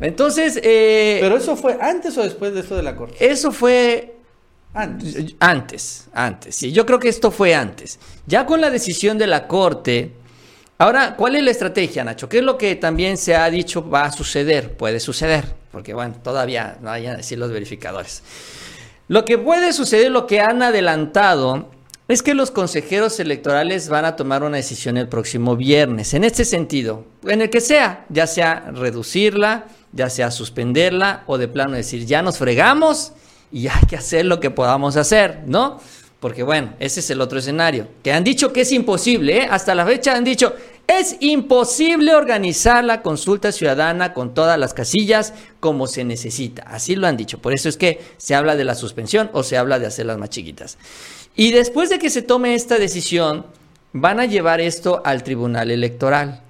[0.00, 3.16] Entonces, eh, Pero eso fue antes o después de esto de la corte.
[3.20, 4.14] eso fue
[4.72, 5.34] Antes.
[5.40, 6.70] antes, antes, sí.
[6.72, 7.98] Yo creo que esto fue antes.
[8.26, 10.12] Ya con la decisión de la Corte.
[10.78, 12.28] Ahora, ¿cuál es la estrategia, Nacho?
[12.28, 14.76] ¿Qué es lo que también se ha dicho va a suceder?
[14.76, 18.22] Puede suceder, porque bueno, todavía no vayan a decir los verificadores.
[19.08, 21.68] Lo que puede suceder, lo que han adelantado,
[22.08, 26.14] es que los consejeros electorales van a tomar una decisión el próximo viernes.
[26.14, 31.48] En este sentido, en el que sea, ya sea reducirla, ya sea suspenderla o de
[31.48, 33.12] plano decir, ya nos fregamos
[33.52, 35.80] y hay que hacer lo que podamos hacer, ¿no?
[36.20, 37.88] Porque bueno, ese es el otro escenario.
[38.02, 39.48] Que han dicho que es imposible, ¿eh?
[39.50, 40.54] Hasta la fecha han dicho,
[40.86, 46.62] es imposible organizar la consulta ciudadana con todas las casillas como se necesita.
[46.64, 47.38] Así lo han dicho.
[47.38, 50.30] Por eso es que se habla de la suspensión o se habla de hacerlas más
[50.30, 50.78] chiquitas.
[51.36, 53.46] Y después de que se tome esta decisión,
[53.92, 56.42] van a llevar esto al Tribunal Electoral.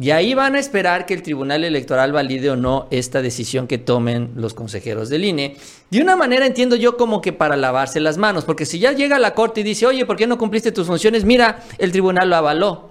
[0.00, 3.78] Y ahí van a esperar que el Tribunal Electoral valide o no esta decisión que
[3.78, 5.56] tomen los consejeros del INE.
[5.90, 9.20] De una manera entiendo yo como que para lavarse las manos, porque si ya llega
[9.20, 11.24] la corte y dice, oye, ¿por qué no cumpliste tus funciones?
[11.24, 12.90] Mira, el tribunal lo avaló.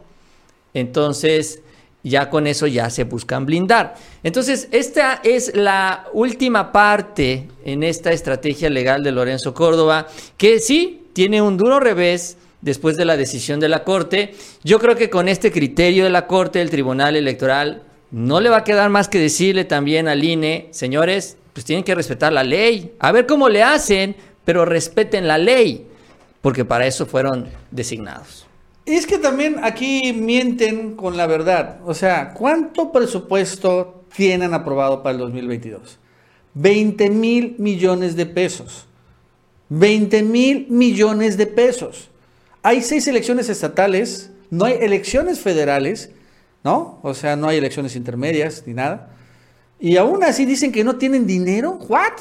[0.74, 1.62] Entonces,
[2.04, 3.96] ya con eso ya se buscan blindar.
[4.24, 11.08] Entonces, esta es la última parte en esta estrategia legal de Lorenzo Córdoba, que sí
[11.14, 14.34] tiene un duro revés después de la decisión de la Corte.
[14.64, 18.58] Yo creo que con este criterio de la Corte, el Tribunal Electoral, no le va
[18.58, 22.94] a quedar más que decirle también al INE, señores, pues tienen que respetar la ley.
[23.00, 25.86] A ver cómo le hacen, pero respeten la ley,
[26.42, 28.48] porque para eso fueron designados.
[28.86, 31.80] Y es que también aquí mienten con la verdad.
[31.86, 36.00] O sea, ¿cuánto presupuesto tienen aprobado para el 2022?
[36.54, 38.86] 20 mil millones de pesos.
[39.70, 42.10] 20 mil millones de pesos.
[42.64, 46.10] Hay seis elecciones estatales, no hay elecciones federales,
[46.64, 47.00] ¿no?
[47.04, 49.10] O sea, no hay elecciones intermedias ni nada.
[49.80, 51.78] Y aún así dicen que no tienen dinero.
[51.90, 52.14] ¿What?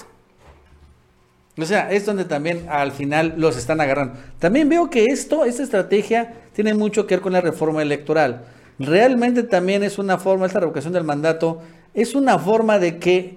[1.57, 4.18] O sea, es donde también al final los están agarrando.
[4.38, 8.46] También veo que esto, esta estrategia, tiene mucho que ver con la reforma electoral.
[8.78, 11.62] Realmente también es una forma, esta revocación del mandato,
[11.94, 13.37] es una forma de que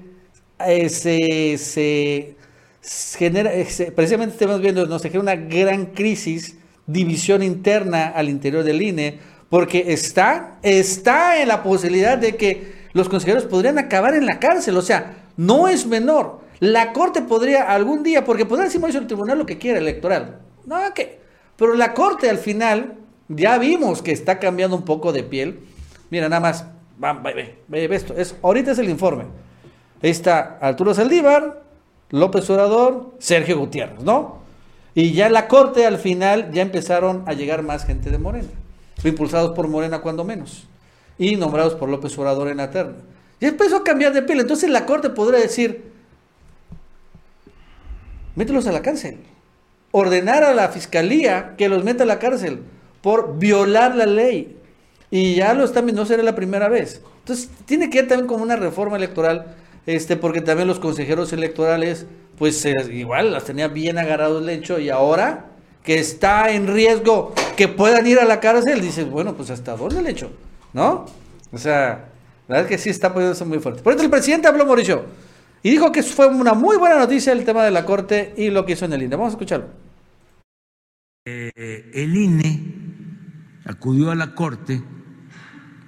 [0.66, 2.36] eh, se, se,
[3.18, 6.56] genera, eh, precisamente estamos viendo, nos genera una gran crisis,
[6.88, 9.20] división interna al interior del INE,
[9.50, 14.78] porque está, está en la posibilidad de que los consejeros podrían acabar en la cárcel,
[14.78, 16.42] o sea, no es menor.
[16.60, 20.40] La Corte podría algún día, porque podría decir el tribunal lo que quiera electoral.
[20.66, 21.20] No, ¿qué?
[21.58, 22.96] Pero la Corte al final,
[23.28, 25.60] ya vimos que está cambiando un poco de piel.
[26.10, 26.66] Mira, nada más,
[26.98, 28.14] ve, ve, ve, esto.
[28.16, 29.26] Es, ahorita es el informe.
[30.02, 31.64] Ahí está Arturo Saldívar,
[32.12, 34.45] López Obrador, Sergio Gutiérrez, ¿no?
[34.96, 38.48] Y ya la Corte al final ya empezaron a llegar más gente de Morena.
[39.04, 40.64] Impulsados por Morena cuando menos.
[41.18, 42.96] Y nombrados por López Obrador en la terna.
[43.40, 44.40] Y empezó a cambiar de piel.
[44.40, 45.92] Entonces la Corte podría decir,
[48.36, 49.18] mételos a la cárcel.
[49.92, 52.62] Ordenar a la fiscalía que los meta a la cárcel
[53.02, 54.58] por violar la ley.
[55.12, 57.02] Y ya lo están no será la primera vez.
[57.20, 59.56] Entonces, tiene que ir también como una reforma electoral,
[59.86, 62.06] este, porque también los consejeros electorales,
[62.38, 65.48] pues igual las tenía bien agarrados el hecho y ahora
[65.84, 70.00] que está en riesgo que puedan ir a la cárcel, dices, bueno, pues hasta dónde
[70.00, 70.32] el hecho,
[70.74, 71.06] ¿no?
[71.52, 72.10] O sea,
[72.48, 73.82] la verdad es que sí está poniéndose muy fuerte.
[73.82, 75.06] Por eso el presidente habló, Mauricio,
[75.64, 78.66] y dijo que fue una muy buena noticia el tema de la Corte y lo
[78.66, 79.16] que hizo en el INE.
[79.16, 79.68] Vamos a escucharlo.
[81.26, 82.62] Eh, el INE
[83.66, 84.82] acudió a la Corte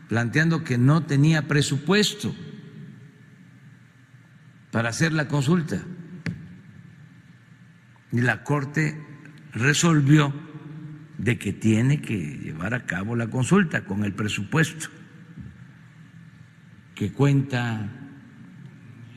[0.07, 2.33] planteando que no tenía presupuesto
[4.71, 5.83] para hacer la consulta.
[8.17, 8.99] Y la Corte
[9.53, 10.33] resolvió
[11.19, 14.87] de que tiene que llevar a cabo la consulta con el presupuesto
[16.95, 17.91] que cuenta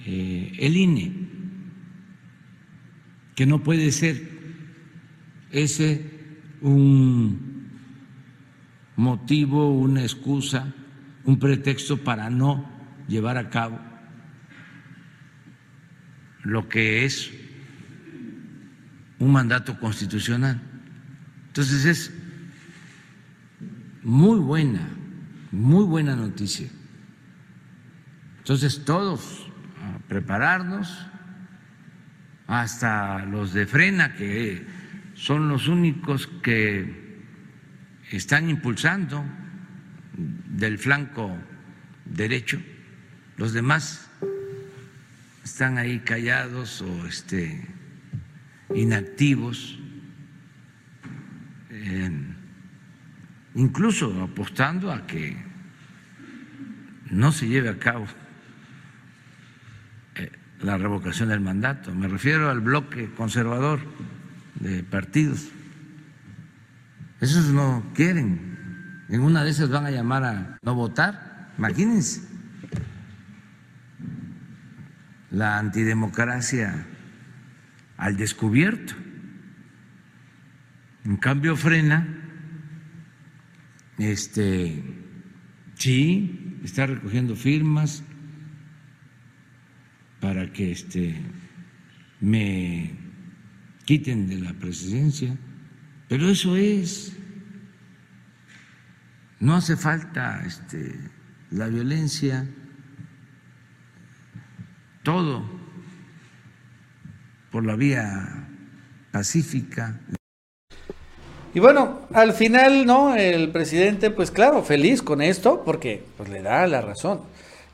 [0.05, 1.13] eh, el INE,
[3.35, 4.23] que no puede ser
[5.51, 6.05] ese
[6.61, 7.71] un
[8.97, 10.75] motivo, una excusa,
[11.25, 12.71] un pretexto para no
[13.09, 13.81] llevar a cabo
[16.43, 17.40] lo que es
[19.21, 20.61] un mandato constitucional.
[21.47, 22.13] Entonces es
[24.03, 24.89] muy buena,
[25.53, 26.69] muy buena noticia.
[28.39, 29.47] Entonces todos
[30.09, 31.07] prepararnos,
[32.49, 34.67] hasta los de frena, que
[35.15, 37.23] son los únicos que
[38.11, 39.25] están impulsando
[40.49, 41.37] del flanco
[42.05, 42.61] derecho,
[43.37, 44.11] los demás
[45.45, 47.65] están ahí callados o este,
[48.75, 49.79] inactivos,
[51.71, 52.11] eh,
[53.55, 55.37] incluso apostando a que
[57.11, 58.07] no se lleve a cabo
[60.63, 61.95] la revocación del mandato.
[61.95, 63.81] Me refiero al bloque conservador
[64.57, 65.49] de partidos.
[67.21, 69.05] Esos no quieren.
[69.09, 71.51] En una de esas van a llamar a no votar.
[71.59, 72.23] Imagínense.
[75.31, 76.87] La antidemocracia
[78.01, 78.95] al descubierto.
[81.05, 82.17] En cambio, frena.
[83.99, 84.83] Este,
[85.75, 88.03] sí, está recogiendo firmas,
[90.19, 91.21] para que este,
[92.21, 92.95] me
[93.85, 95.37] quiten de la presidencia,
[96.09, 97.15] pero eso es,
[99.41, 100.99] no hace falta este,
[101.51, 102.49] la violencia,
[105.03, 105.60] todo
[107.51, 108.49] por la vía
[109.13, 110.01] pacífica.
[111.53, 113.17] Y bueno, al final, ¿no?
[113.17, 117.21] El presidente, pues claro, feliz con esto, porque pues le da la razón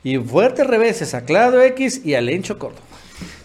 [0.03, 2.81] y fuertes reveses a Claudio X y a Lencho Córdoba.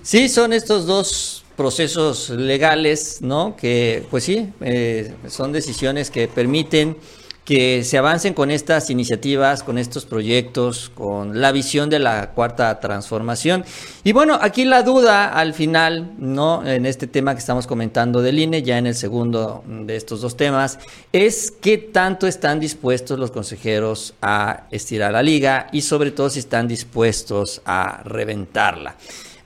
[0.03, 3.57] Sí, son estos dos procesos legales, ¿no?
[3.57, 6.97] Que, pues sí, eh, son decisiones que permiten
[7.45, 12.79] que se avancen con estas iniciativas, con estos proyectos, con la visión de la cuarta
[12.79, 13.65] transformación.
[14.05, 16.65] Y bueno, aquí la duda al final, ¿no?
[16.65, 20.37] En este tema que estamos comentando del INE, ya en el segundo de estos dos
[20.37, 20.79] temas,
[21.13, 26.39] es qué tanto están dispuestos los consejeros a estirar la liga y sobre todo si
[26.39, 28.95] están dispuestos a reventarla.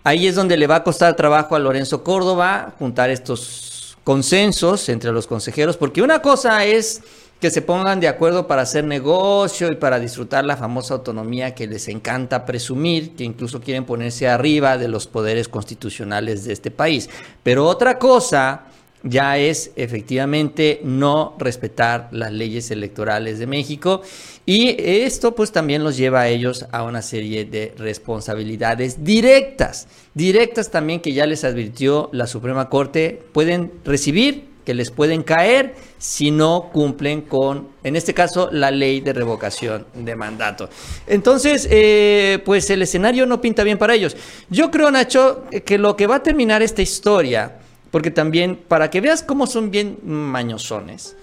[0.04, 5.10] Ahí es donde le va a costar trabajo a Lorenzo Córdoba juntar estos consensos entre
[5.10, 7.02] los consejeros, porque una cosa es
[7.40, 11.66] que se pongan de acuerdo para hacer negocio y para disfrutar la famosa autonomía que
[11.66, 17.10] les encanta presumir, que incluso quieren ponerse arriba de los poderes constitucionales de este país.
[17.42, 18.66] Pero otra cosa
[19.02, 24.02] ya es efectivamente no respetar las leyes electorales de México
[24.46, 30.70] y esto pues también los lleva a ellos a una serie de responsabilidades directas, directas
[30.70, 36.32] también que ya les advirtió la Suprema Corte, pueden recibir que les pueden caer si
[36.32, 40.68] no cumplen con, en este caso, la ley de revocación de mandato.
[41.06, 44.16] Entonces, eh, pues el escenario no pinta bien para ellos.
[44.50, 47.58] Yo creo, Nacho, que lo que va a terminar esta historia,
[47.92, 51.16] porque también, para que veas cómo son bien mañosones.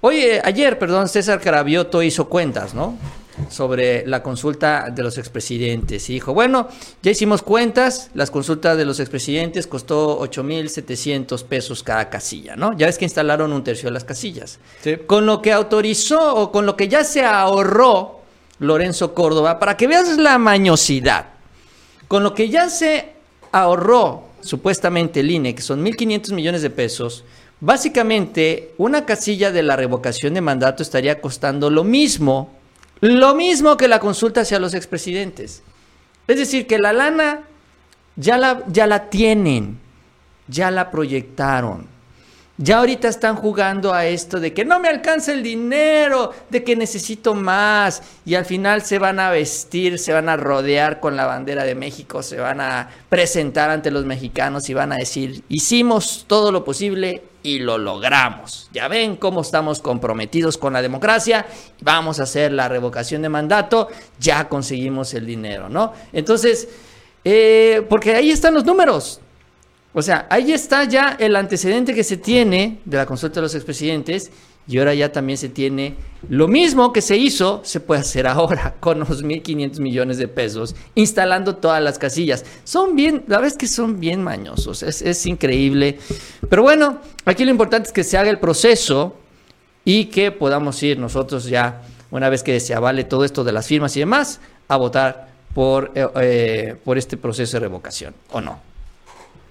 [0.00, 2.96] Oye, ayer, perdón, César Carabioto hizo cuentas, ¿no?
[3.50, 6.68] Sobre la consulta de los expresidentes y dijo, bueno,
[7.02, 12.76] ya hicimos cuentas, las consultas de los expresidentes costó 8.700 pesos cada casilla, ¿no?
[12.76, 14.58] Ya ves que instalaron un tercio de las casillas.
[15.06, 18.20] Con lo que autorizó o con lo que ya se ahorró
[18.58, 21.26] Lorenzo Córdoba, para que veas la mañosidad,
[22.08, 23.12] con lo que ya se
[23.52, 27.24] ahorró supuestamente el INE, que son 1.500 millones de pesos,
[27.60, 32.55] básicamente una casilla de la revocación de mandato estaría costando lo mismo
[33.00, 35.62] lo mismo que la consulta hacia los expresidentes.
[36.28, 37.42] Es decir, que la lana
[38.16, 39.78] ya la, ya la tienen,
[40.48, 41.96] ya la proyectaron.
[42.58, 46.74] Ya ahorita están jugando a esto de que no me alcanza el dinero, de que
[46.74, 51.26] necesito más y al final se van a vestir, se van a rodear con la
[51.26, 56.24] bandera de México, se van a presentar ante los mexicanos y van a decir, hicimos
[56.26, 58.68] todo lo posible y lo logramos.
[58.72, 61.46] Ya ven cómo estamos comprometidos con la democracia,
[61.80, 63.88] vamos a hacer la revocación de mandato,
[64.18, 65.92] ya conseguimos el dinero, ¿no?
[66.12, 66.68] Entonces,
[67.24, 69.20] eh, porque ahí están los números.
[69.94, 73.54] O sea, ahí está ya el antecedente que se tiene de la consulta de los
[73.54, 74.32] expresidentes
[74.68, 75.94] y ahora ya también se tiene
[76.28, 80.74] lo mismo que se hizo, se puede hacer ahora con los 1.500 millones de pesos,
[80.94, 82.44] instalando todas las casillas.
[82.64, 85.98] Son bien, la verdad es que son bien mañosos, es, es increíble.
[86.48, 89.16] Pero bueno, aquí lo importante es que se haga el proceso
[89.84, 93.66] y que podamos ir nosotros ya, una vez que se avale todo esto de las
[93.66, 98.60] firmas y demás, a votar por, eh, eh, por este proceso de revocación, ¿o no?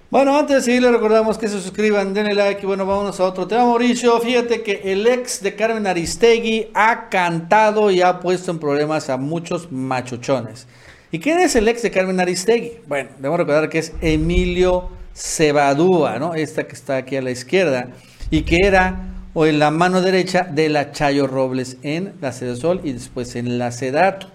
[0.08, 3.24] Bueno, antes de seguir, les recordamos que se suscriban, denle like y bueno, vámonos a
[3.24, 4.20] otro tema, Mauricio.
[4.20, 9.16] Fíjate que el ex de Carmen Aristegui ha cantado y ha puesto en problemas a
[9.16, 10.68] muchos machuchones.
[11.10, 12.74] ¿Y quién es el ex de Carmen Aristegui?
[12.86, 16.34] Bueno, debemos recordar que es Emilio Cebadúa, ¿no?
[16.34, 17.88] Esta que está aquí a la izquierda
[18.30, 22.80] y que era o en la mano derecha de la Chayo Robles en la Sol
[22.84, 24.28] y después en la Sedato.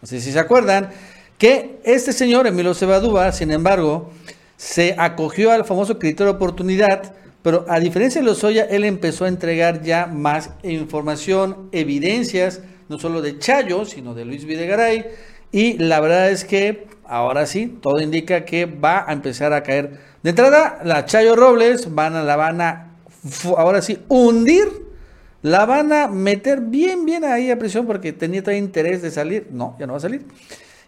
[0.00, 0.88] No sé si se acuerdan
[1.36, 4.10] que este señor, Emilio Cebadúa, sin embargo,
[4.58, 9.28] se acogió al famoso criterio de oportunidad, pero a diferencia de Lozoya, él empezó a
[9.28, 15.06] entregar ya más información, evidencias, no solo de Chayo, sino de Luis Videgaray,
[15.52, 20.00] y la verdad es que ahora sí, todo indica que va a empezar a caer.
[20.24, 22.96] De entrada, la Chayo Robles van a, la van a,
[23.56, 24.66] ahora sí, hundir,
[25.42, 29.46] la van a meter bien, bien ahí a prisión porque tenía todo interés de salir.
[29.52, 30.26] No, ya no va a salir.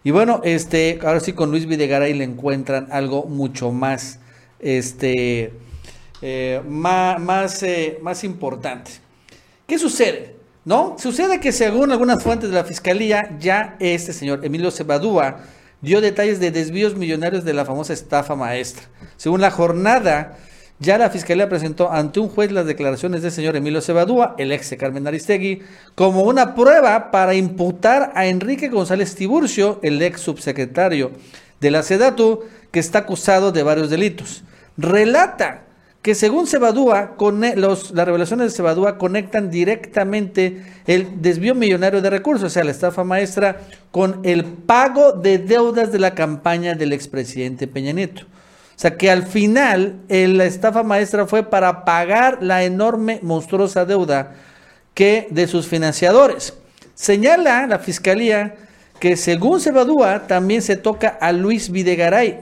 [0.03, 4.19] Y bueno, este, ahora sí con Luis Videgaray le encuentran algo mucho más,
[4.59, 5.53] este,
[6.21, 8.91] eh, más, más, eh, más importante.
[9.67, 10.35] ¿Qué sucede?
[10.65, 10.95] ¿No?
[10.99, 15.43] Sucede que según algunas fuentes de la fiscalía, ya este señor Emilio Cebadúa
[15.81, 18.83] dio detalles de desvíos millonarios de la famosa estafa maestra.
[19.17, 20.37] Según la jornada,
[20.81, 24.75] ya la Fiscalía presentó ante un juez las declaraciones del señor Emilio Cebadúa, el ex
[24.79, 25.61] Carmen Aristegui,
[25.93, 31.11] como una prueba para imputar a Enrique González Tiburcio, el ex subsecretario
[31.59, 34.43] de la SEDATU, que está acusado de varios delitos.
[34.75, 35.65] Relata
[36.01, 37.15] que según Cebadúa,
[37.55, 42.71] los, las revelaciones de Cebadúa conectan directamente el desvío millonario de recursos, o sea, la
[42.71, 43.61] estafa maestra,
[43.91, 48.25] con el pago de deudas de la campaña del expresidente Peña Nieto.
[48.81, 54.33] Sea que al final la estafa maestra fue para pagar la enorme, monstruosa deuda
[54.95, 56.55] que de sus financiadores.
[56.95, 58.55] Señala la fiscalía
[58.99, 62.39] que según se evadúa también se toca a Luis Videgaray,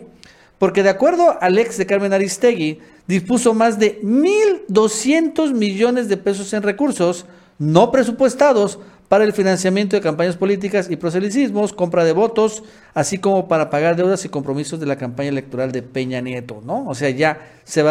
[0.59, 6.53] porque de acuerdo al ex de Carmen Aristegui, dispuso más de 1.200 millones de pesos
[6.53, 7.25] en recursos
[7.57, 8.79] no presupuestados
[9.09, 13.95] para el financiamiento de campañas políticas y proselicismos, compra de votos, así como para pagar
[13.95, 16.87] deudas y compromisos de la campaña electoral de Peña Nieto, ¿no?
[16.87, 17.83] O sea, ya se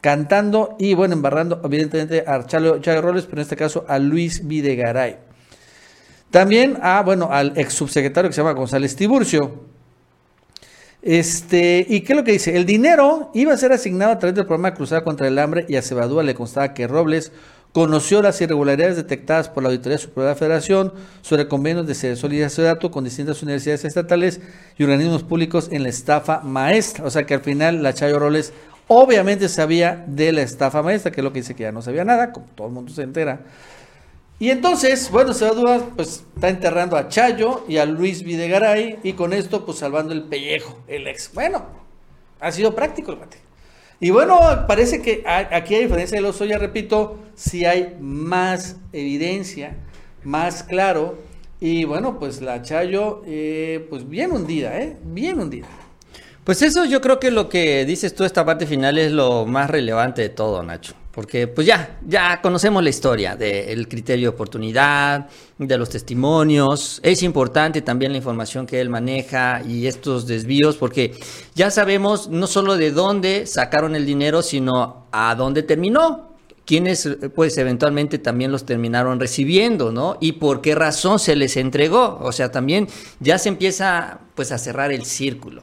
[0.00, 5.16] cantando y, bueno, embarrando, evidentemente, a Chalo, Roles, pero en este caso a Luis Videgaray.
[6.30, 9.62] También a, bueno, al ex subsecretario que se llama González Tiburcio.
[11.00, 12.56] Este, ¿y qué es lo que dice?
[12.56, 15.76] El dinero iba a ser asignado a través del programa Cruzada contra el Hambre y
[15.76, 17.30] a Cebadúa le constaba que Robles
[17.74, 22.78] conoció las irregularidades detectadas por la Auditoría Superior de la Federación sobre convenios de solidaridad
[22.90, 24.40] con distintas universidades estatales
[24.78, 27.04] y organismos públicos en la estafa maestra.
[27.04, 28.54] O sea que al final la Chayo Roles
[28.86, 32.04] Obviamente sabía de la estafa maestra, que es lo que dice que ya no sabía
[32.04, 33.40] nada, como todo el mundo se entera.
[34.38, 39.32] Y entonces, bueno, Sebadúa pues está enterrando a Chayo y a Luis Videgaray y con
[39.32, 41.32] esto pues salvando el pellejo, el ex.
[41.32, 41.64] Bueno,
[42.40, 43.38] ha sido práctico el mate.
[44.00, 49.76] Y bueno, parece que aquí a diferencia de los ya repito, si hay más evidencia,
[50.24, 51.18] más claro.
[51.60, 54.96] Y bueno, pues la Chayo, eh, pues bien hundida, ¿eh?
[55.04, 55.66] Bien hundida.
[56.42, 59.70] Pues eso yo creo que lo que dices tú, esta parte final, es lo más
[59.70, 60.94] relevante de todo, Nacho.
[61.14, 67.00] Porque pues ya, ya conocemos la historia del criterio de oportunidad, de los testimonios.
[67.04, 71.14] Es importante también la información que él maneja y estos desvíos, porque
[71.54, 76.34] ya sabemos no solo de dónde sacaron el dinero, sino a dónde terminó
[76.66, 80.16] quienes pues eventualmente también los terminaron recibiendo, ¿no?
[80.20, 82.18] Y por qué razón se les entregó.
[82.22, 82.88] O sea, también
[83.20, 85.62] ya se empieza pues a cerrar el círculo.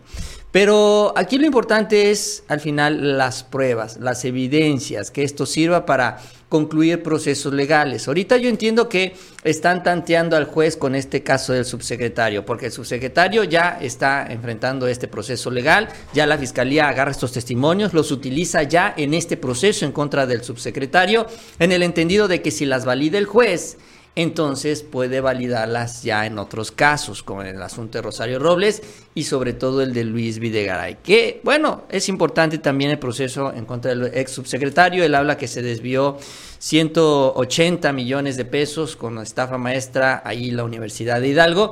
[0.52, 6.20] Pero aquí lo importante es al final las pruebas, las evidencias, que esto sirva para
[6.50, 8.10] concluir procesos legales.
[8.10, 12.74] Ahorita yo entiendo que están tanteando al juez con este caso del subsecretario, porque el
[12.74, 18.64] subsecretario ya está enfrentando este proceso legal, ya la fiscalía agarra estos testimonios, los utiliza
[18.64, 21.26] ya en este proceso en contra del subsecretario,
[21.60, 23.78] en el entendido de que si las valida el juez,
[24.16, 28.82] entonces puede validarlas ya en otros casos, como en el asunto de Rosario Robles
[29.16, 33.66] y sobre todo el de Luis Videgaray, que bueno, es importante también el proceso en
[33.66, 36.18] contra del ex subsecretario, él habla que se desvió
[36.60, 41.72] 180 millones de pesos con la estafa maestra ahí en la Universidad de Hidalgo.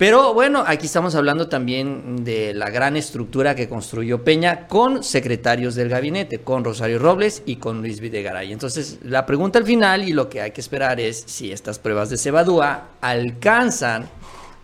[0.00, 5.74] Pero bueno, aquí estamos hablando también de la gran estructura que construyó Peña con secretarios
[5.74, 8.50] del gabinete, con Rosario Robles y con Luis Videgaray.
[8.50, 12.08] Entonces, la pregunta al final y lo que hay que esperar es si estas pruebas
[12.08, 14.08] de Cebadúa alcanzan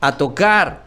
[0.01, 0.85] a tocar,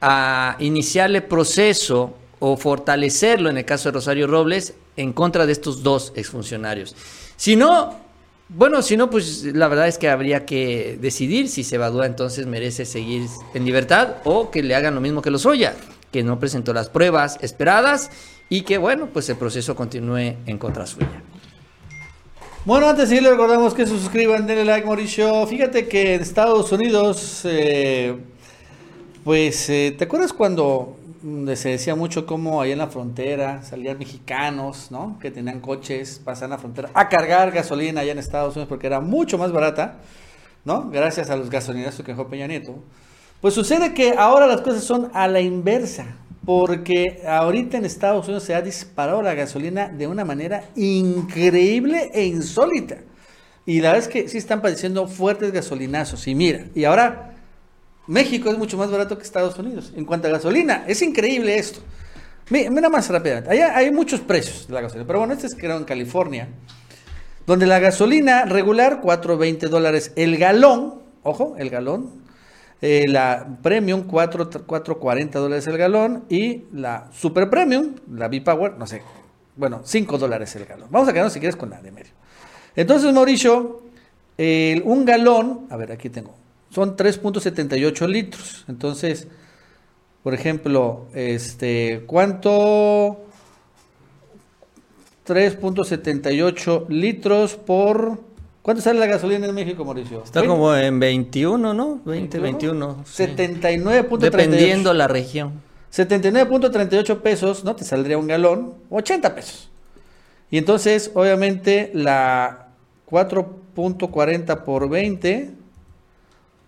[0.00, 5.84] a iniciarle proceso o fortalecerlo en el caso de Rosario Robles en contra de estos
[5.84, 6.96] dos exfuncionarios.
[7.36, 8.07] Si no,
[8.48, 12.86] bueno, si no, pues la verdad es que habría que decidir si Sebadúa entonces merece
[12.86, 15.74] seguir en libertad o que le hagan lo mismo que los Oya,
[16.10, 18.10] que no presentó las pruebas esperadas
[18.48, 21.22] y que, bueno, pues el proceso continúe en contra suya.
[22.64, 25.46] Bueno, antes sí le recordamos que se suscriban, denle like, Mauricio.
[25.46, 28.16] Fíjate que en Estados Unidos, eh,
[29.24, 30.96] pues, eh, ¿te acuerdas cuando
[31.56, 35.18] se decía mucho cómo ahí en la frontera salían mexicanos, ¿no?
[35.20, 39.00] Que tenían coches, pasaban la frontera a cargar gasolina allá en Estados Unidos porque era
[39.00, 39.98] mucho más barata,
[40.64, 40.90] ¿no?
[40.90, 42.76] Gracias a los gasolinazos que dejó Peña Nieto.
[43.40, 48.44] Pues sucede que ahora las cosas son a la inversa, porque ahorita en Estados Unidos
[48.44, 52.98] se ha disparado la gasolina de una manera increíble e insólita.
[53.66, 56.26] Y la verdad es que sí están padeciendo fuertes gasolinazos.
[56.26, 57.27] Y mira, y ahora
[58.08, 60.84] México es mucho más barato que Estados Unidos en cuanto a gasolina.
[60.88, 61.80] Es increíble esto.
[62.48, 63.50] Mira más rápidamente.
[63.50, 65.06] Allá hay muchos precios de la gasolina.
[65.06, 66.48] Pero bueno, este es creado en California.
[67.46, 71.02] Donde la gasolina regular, 4.20 dólares el galón.
[71.22, 72.22] Ojo, el galón.
[72.80, 76.24] Eh, la premium, 4.40 dólares el galón.
[76.30, 79.02] Y la super premium, la B-Power, no sé.
[79.54, 80.88] Bueno, 5 dólares el galón.
[80.90, 82.12] Vamos a quedarnos si quieres con la de medio.
[82.74, 83.82] Entonces, Mauricio,
[84.38, 85.66] un galón.
[85.68, 88.64] A ver, aquí tengo son 3.78 litros.
[88.68, 89.28] Entonces,
[90.22, 93.24] por ejemplo, este, ¿cuánto?
[95.26, 98.20] 3.78 litros por...
[98.62, 100.22] ¿Cuánto sale la gasolina en México, Mauricio?
[100.24, 102.00] Está como en 21, ¿no?
[102.04, 103.04] 20, 21.
[103.04, 104.18] 79.38.
[104.18, 105.62] Dependiendo la región.
[105.92, 107.74] 79.38 pesos, ¿no?
[107.76, 109.70] Te saldría un galón, 80 pesos.
[110.50, 112.68] Y entonces, obviamente, la
[113.10, 115.57] 4.40 por 20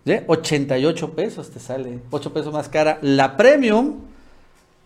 [0.05, 2.97] 88 pesos te sale, 8 pesos más cara.
[3.01, 3.99] La premium,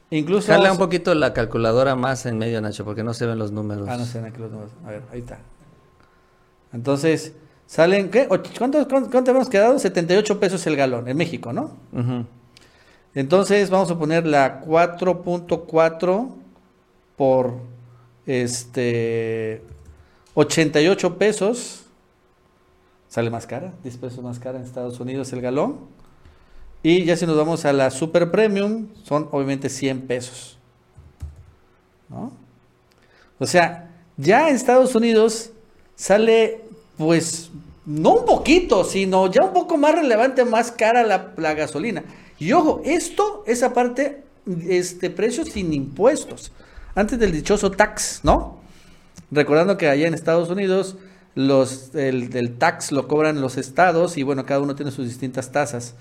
[0.10, 0.52] incluso...
[0.52, 3.88] Jala un poquito la calculadora más en medio, Nacho, porque no se ven los números.
[3.90, 4.72] Ah, no se ven aquí los números.
[4.86, 5.40] A ver, ahí está.
[6.74, 7.34] Entonces,
[7.66, 8.28] salen, ¿qué?
[8.28, 9.80] ¿Cuánto, cuánto, hemos quedado?
[9.80, 11.72] 78 pesos el galón, en México, ¿no?
[13.14, 16.30] Entonces, vamos a poner la 4.4
[17.16, 17.54] por
[18.26, 19.62] este
[20.34, 21.85] 88 pesos
[23.16, 25.78] sale más cara, 10 pesos más cara en Estados Unidos el galón.
[26.84, 30.58] Y ya si nos vamos a la Super Premium, son obviamente 100 pesos.
[32.10, 32.34] ¿no?
[33.40, 35.52] O sea, ya en Estados Unidos
[35.96, 36.66] sale,
[36.98, 37.52] pues,
[37.86, 42.04] no un poquito, sino ya un poco más relevante, más cara la, gasolina.
[42.38, 44.26] Y ojo, esto es aparte,
[44.68, 46.52] este precio sin impuestos,
[46.96, 48.60] antes del dichoso tax, ¿no?
[49.32, 50.98] Recordando que allá en Estados Unidos
[51.36, 55.96] los, el, tax lo cobran los estados y bueno, cada uno tiene sus distintas tasas.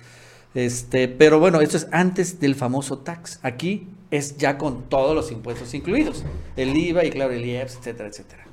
[0.54, 3.40] Este, pero bueno, esto es antes del famoso tax.
[3.42, 6.24] Aquí es ya con todos los impuestos incluidos,
[6.56, 8.44] el IVA y claro, el IEPS, etcétera, etcétera.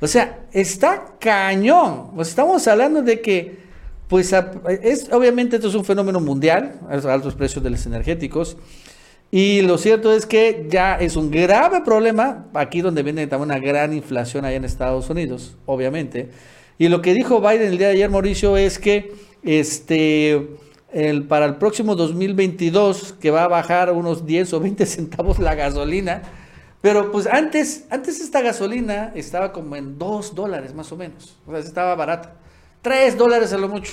[0.00, 2.12] O sea, está cañón.
[2.20, 3.58] estamos hablando de que,
[4.08, 4.34] pues,
[4.82, 8.56] es, obviamente esto es un fenómeno mundial, altos precios de los energéticos.
[9.30, 13.60] Y lo cierto es que ya es un grave problema, aquí donde viene también una
[13.60, 16.30] gran inflación allá en Estados Unidos, obviamente.
[16.78, 19.12] Y lo que dijo Biden el día de ayer, Mauricio, es que
[19.44, 20.48] este,
[21.28, 26.22] para el próximo 2022, que va a bajar unos 10 o 20 centavos la gasolina,
[26.80, 31.36] pero pues antes, antes esta gasolina estaba como en 2 dólares más o menos.
[31.46, 32.34] O sea, estaba barata.
[32.82, 33.92] 3 dólares a lo mucho.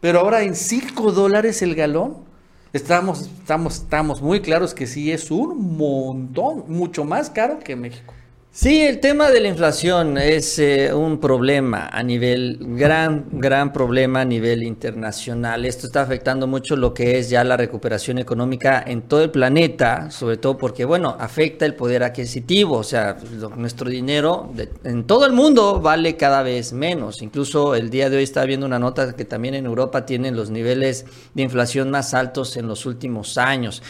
[0.00, 2.27] Pero ahora en 5 dólares el galón.
[2.72, 8.12] Estamos, estamos, estamos muy claros que sí es un montón, mucho más caro que México.
[8.50, 14.22] Sí, el tema de la inflación es eh, un problema a nivel, gran, gran problema
[14.22, 15.64] a nivel internacional.
[15.64, 20.10] Esto está afectando mucho lo que es ya la recuperación económica en todo el planeta,
[20.10, 22.78] sobre todo porque, bueno, afecta el poder adquisitivo.
[22.78, 23.18] O sea,
[23.56, 27.22] nuestro dinero en todo el mundo vale cada vez menos.
[27.22, 30.50] Incluso el día de hoy estaba viendo una nota que también en Europa tienen los
[30.50, 33.82] niveles de inflación más altos en los últimos años.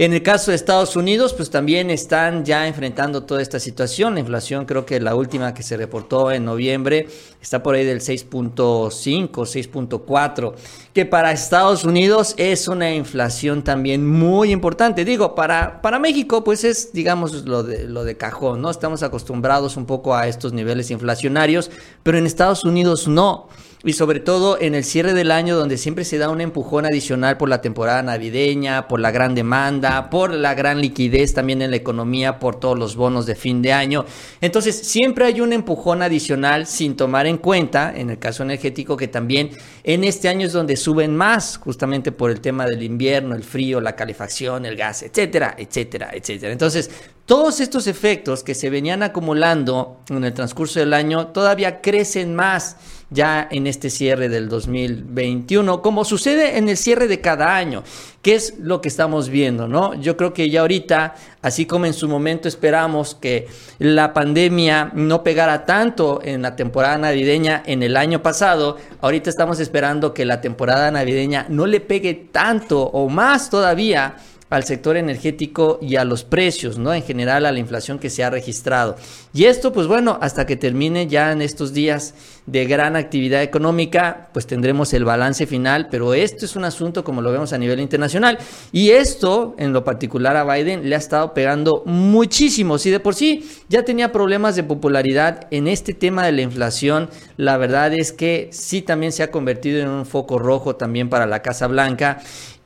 [0.00, 4.14] En el caso de Estados Unidos, pues también están ya enfrentando toda esta situación.
[4.14, 7.08] La inflación, creo que la última que se reportó en noviembre
[7.42, 10.54] está por ahí del 6.5, 6.4,
[10.94, 15.04] que para Estados Unidos es una inflación también muy importante.
[15.04, 18.70] Digo, para, para México, pues es, digamos, lo de, lo de cajón, ¿no?
[18.70, 21.72] Estamos acostumbrados un poco a estos niveles inflacionarios,
[22.04, 23.48] pero en Estados Unidos no
[23.84, 27.36] y sobre todo en el cierre del año donde siempre se da un empujón adicional
[27.36, 31.76] por la temporada navideña, por la gran demanda, por la gran liquidez también en la
[31.76, 34.04] economía, por todos los bonos de fin de año.
[34.40, 39.08] Entonces siempre hay un empujón adicional sin tomar en cuenta, en el caso energético, que
[39.08, 39.50] también
[39.84, 43.80] en este año es donde suben más, justamente por el tema del invierno, el frío,
[43.80, 46.52] la calefacción, el gas, etcétera, etcétera, etcétera.
[46.52, 46.90] Entonces,
[47.26, 52.76] todos estos efectos que se venían acumulando en el transcurso del año todavía crecen más
[53.10, 57.82] ya en este cierre del 2021, como sucede en el cierre de cada año,
[58.20, 59.94] que es lo que estamos viendo, ¿no?
[59.94, 63.48] Yo creo que ya ahorita, así como en su momento esperamos que
[63.78, 69.60] la pandemia no pegara tanto en la temporada navideña en el año pasado, ahorita estamos
[69.60, 74.16] esperando que la temporada navideña no le pegue tanto o más todavía
[74.50, 76.94] al sector energético y a los precios, ¿no?
[76.94, 78.96] En general a la inflación que se ha registrado.
[79.32, 82.14] Y esto, pues bueno, hasta que termine ya en estos días
[82.46, 87.20] de gran actividad económica, pues tendremos el balance final, pero esto es un asunto como
[87.20, 88.38] lo vemos a nivel internacional.
[88.72, 92.78] Y esto, en lo particular a Biden, le ha estado pegando muchísimo.
[92.78, 97.10] Si de por sí ya tenía problemas de popularidad en este tema de la inflación,
[97.36, 101.26] la verdad es que sí también se ha convertido en un foco rojo también para
[101.26, 102.20] la Casa Blanca.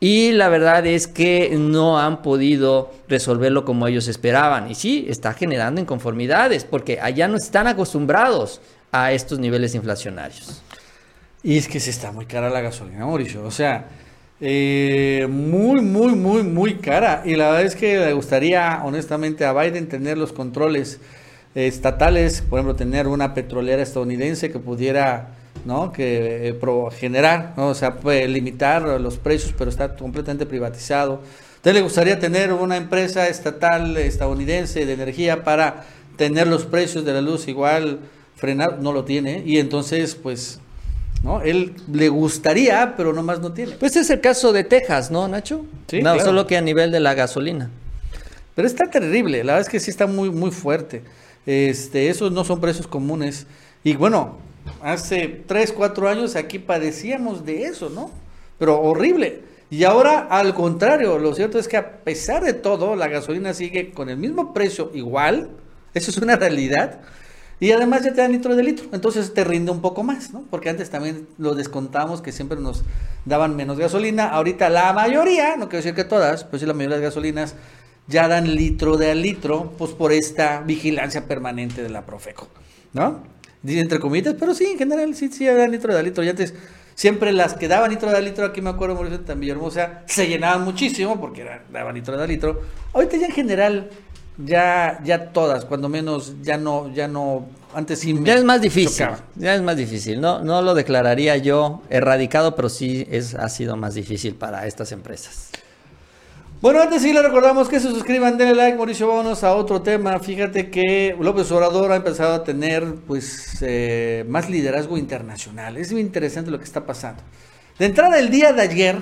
[0.05, 4.69] Y la verdad es que no han podido resolverlo como ellos esperaban.
[4.69, 10.61] Y sí, está generando inconformidades, porque allá no están acostumbrados a estos niveles inflacionarios.
[11.45, 13.45] Y es que se está muy cara la gasolina, Mauricio.
[13.45, 13.91] O sea,
[14.41, 17.23] eh, muy, muy, muy, muy cara.
[17.25, 20.99] Y la verdad es que le gustaría, honestamente, a Biden tener los controles
[21.55, 25.29] estatales, por ejemplo, tener una petrolera estadounidense que pudiera
[25.65, 25.93] ¿no?
[25.93, 26.59] que eh,
[26.99, 27.69] generar, ¿no?
[27.69, 31.21] o sea, puede limitar los precios, pero está completamente privatizado.
[31.57, 35.85] Entonces le gustaría tener una empresa estatal estadounidense de energía para
[36.17, 38.01] tener los precios de la luz igual
[38.35, 40.61] frenar, no lo tiene, y entonces pues
[41.23, 41.41] ¿no?
[41.41, 43.73] Él le gustaría, pero nomás no tiene.
[43.73, 45.65] Pues es el caso de Texas, ¿no, Nacho?
[45.87, 47.71] Sí, no, solo que a nivel de la gasolina.
[48.55, 51.03] Pero está terrible, la verdad es que sí está muy, muy fuerte.
[51.47, 53.47] Este, esos no son precios comunes.
[53.85, 54.37] Y bueno,
[54.83, 58.11] hace 3, 4 años aquí padecíamos de eso, ¿no?
[58.59, 59.43] Pero horrible.
[59.71, 63.91] Y ahora, al contrario, lo cierto es que a pesar de todo, la gasolina sigue
[63.91, 65.51] con el mismo precio igual.
[65.95, 67.01] Eso es una realidad.
[67.59, 68.87] Y además ya te dan litro de litro.
[68.93, 70.45] Entonces te rinde un poco más, ¿no?
[70.51, 72.83] Porque antes también lo descontamos que siempre nos
[73.25, 74.29] daban menos gasolina.
[74.29, 77.55] Ahorita la mayoría, no quiero decir que todas, pero sí la mayoría de las gasolinas
[78.09, 82.49] ya dan litro de litro, pues por esta vigilancia permanente de la Profeco,
[82.93, 83.21] ¿no?
[83.65, 86.25] Entre comillas, pero sí, en general, sí, sí, daban litro de litro.
[86.25, 86.55] Y antes,
[86.95, 90.63] siempre las que daban litro de litro, aquí me acuerdo, Mauricio, también Villahermosa, se llenaban
[90.63, 92.63] muchísimo porque daban litro de litro.
[92.93, 93.91] Ahorita ya en general,
[94.39, 99.07] ya, ya todas, cuando menos, ya no, ya no, antes sí Ya es más difícil,
[99.37, 100.21] ya es más difícil.
[100.21, 104.93] No, no lo declararía yo erradicado, pero sí es, ha sido más difícil para estas
[104.93, 105.51] empresas.
[106.63, 110.21] Bueno, antes sí le recordamos que se suscriban, denle like, Mauricio, vámonos a otro tema.
[110.21, 115.77] Fíjate que López Obrador ha empezado a tener pues eh, más liderazgo internacional.
[115.77, 117.21] Es muy interesante lo que está pasando.
[117.81, 118.97] De entrada, el día de ayer,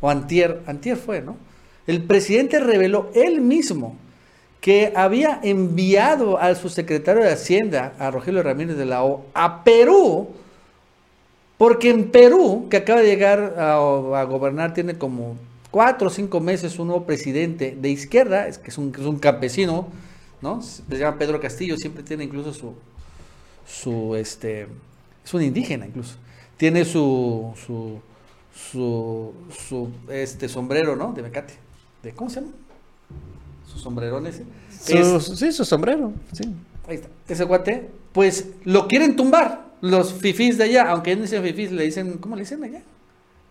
[0.00, 1.36] o antier, antier fue, ¿no?
[1.88, 3.96] El presidente reveló él mismo
[4.60, 10.28] que había enviado al subsecretario de Hacienda, a Rogelio Ramírez de la O, a Perú,
[11.58, 15.36] porque en Perú, que acaba de llegar a, a gobernar, tiene como
[15.74, 19.18] cuatro o cinco meses un nuevo presidente de izquierda, es que es un, es un
[19.18, 19.88] campesino,
[20.40, 20.62] ¿no?
[20.62, 22.74] Se llama Pedro Castillo, siempre tiene incluso su,
[23.66, 24.68] su, este,
[25.24, 26.14] es un indígena incluso,
[26.56, 27.98] tiene su, su,
[28.54, 29.32] su,
[29.68, 31.12] su, este, sombrero, ¿no?
[31.12, 31.54] De mecate,
[32.04, 32.52] de, ¿cómo se llama?
[33.66, 34.44] Su sombrerón ese.
[34.86, 36.12] Es- sí, su sombrero.
[36.34, 36.44] Sí.
[36.86, 37.08] Ahí está.
[37.26, 39.74] Ese cuate, pues lo quieren tumbar.
[39.80, 42.82] Los fifís de allá, aunque no dicen fifís, le dicen, ¿cómo le dicen allá?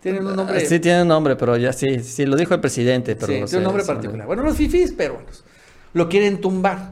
[0.04, 0.60] Tienen un nombre.
[0.66, 3.16] Sí, tiene un nombre, pero ya sí, sí, lo dijo el presidente.
[3.16, 4.26] Pero sí, no tiene sé, un nombre particular.
[4.26, 5.42] Bueno, los fifís peruanos
[5.94, 6.90] lo quieren tumbar.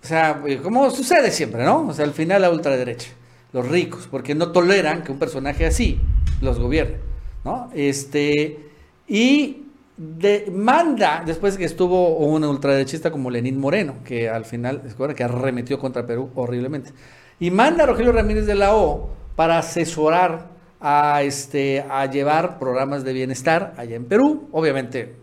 [0.00, 1.88] O sea, eh, como sucede siempre, ¿no?
[1.88, 3.08] O sea, al final la ultraderecha,
[3.52, 5.98] los ricos, porque no toleran que un personaje así
[6.40, 6.98] los gobierne,
[7.44, 7.68] ¿no?
[7.74, 8.70] Este,
[9.08, 9.64] y
[9.96, 15.24] de- manda, después que estuvo un ultraderechista como Lenín Moreno, que al final, es que
[15.24, 16.92] arremetió contra Perú horriblemente,
[17.40, 20.49] y manda a Rogelio Ramírez de la O para asesorar
[20.80, 25.14] a, este, a llevar programas de bienestar allá en Perú, obviamente,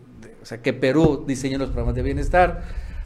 [0.41, 2.63] o sea, que Perú diseñe los programas de bienestar,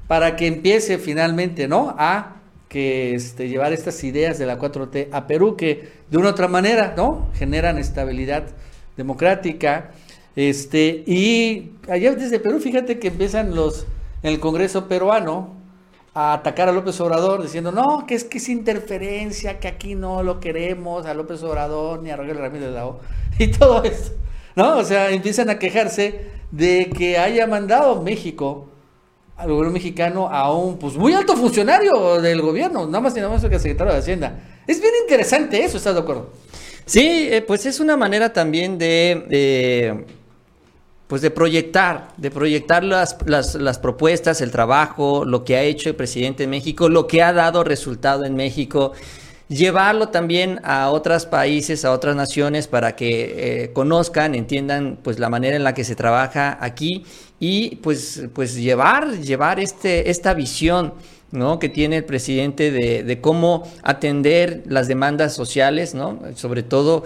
[0.07, 1.95] para que empiece finalmente, ¿no?
[1.97, 6.31] A que este, llevar estas ideas de la 4T a Perú, que de una u
[6.31, 7.29] otra manera, ¿no?
[7.35, 8.43] Generan estabilidad
[8.97, 9.91] democrática.
[10.35, 13.87] Este, y allá desde Perú, fíjate que empiezan los,
[14.23, 15.60] en el Congreso peruano,
[16.13, 20.23] a atacar a López Obrador diciendo, no, que es que es interferencia, que aquí no
[20.23, 22.99] lo queremos, a López Obrador ni a Rogelio Ramírez de la O,
[23.39, 24.11] y todo esto,
[24.55, 24.77] ¿no?
[24.77, 28.67] O sea, empiezan a quejarse de que haya mandado México
[29.37, 33.31] al gobierno mexicano a un pues muy alto funcionario del gobierno, nada más y nada
[33.31, 34.39] más que el secretario de Hacienda.
[34.67, 36.29] Es bien interesante eso, ¿estás de acuerdo?
[36.85, 40.05] Sí, eh, pues es una manera también de, de,
[41.11, 45.89] pues de proyectar, de proyectar las, las, las propuestas, el trabajo, lo que ha hecho
[45.89, 48.93] el presidente de México, lo que ha dado resultado en México,
[49.49, 55.27] llevarlo también a otros países, a otras naciones para que eh, conozcan, entiendan pues la
[55.27, 57.03] manera en la que se trabaja aquí
[57.41, 60.93] y pues, pues llevar, llevar este, esta visión
[61.31, 61.59] ¿no?
[61.59, 66.19] que tiene el presidente de, de cómo atender las demandas sociales, ¿no?
[66.35, 67.03] sobre todo,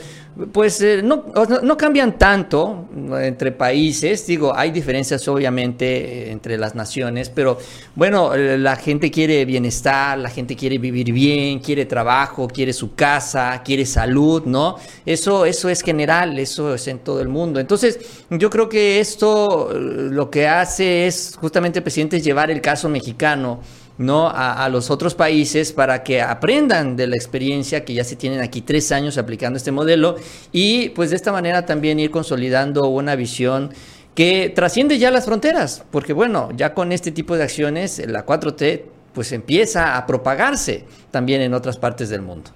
[0.52, 1.26] pues eh, no,
[1.62, 3.20] no, cambian tanto ¿no?
[3.20, 7.58] entre países, digo, hay diferencias obviamente eh, entre las naciones, pero
[7.96, 12.96] bueno, eh, la gente quiere bienestar, la gente quiere vivir bien, quiere trabajo, quiere su
[12.96, 14.76] casa, quiere salud, ¿no?
[15.06, 17.60] Eso, eso es general, eso es en todo el mundo.
[17.60, 18.00] Entonces,
[18.30, 19.78] yo creo que esto eh,
[20.12, 23.62] lo que hace es justamente el presidente es llevar el caso mexicano
[23.98, 24.30] ¿no?
[24.30, 28.62] A, los otros países para que aprendan de la experiencia que ya se tienen aquí
[28.62, 30.18] tres años aplicando este modelo
[30.52, 33.72] y pues de esta manera también ir consolidando una visión
[34.14, 38.82] que trasciende ya las fronteras, porque bueno, ya con este tipo de acciones la 4T
[39.14, 42.52] pues empieza a propagarse también en otras partes del mundo.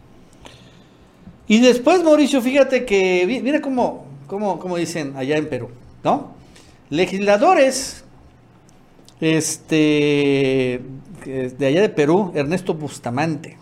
[1.48, 5.70] Y después, Mauricio, fíjate que, mira cómo, cómo, cómo dicen allá en Perú,
[6.04, 6.36] ¿no?
[6.90, 8.04] Legisladores
[9.22, 10.82] este,
[11.26, 13.58] de allá de Perú, Ernesto Bustamante,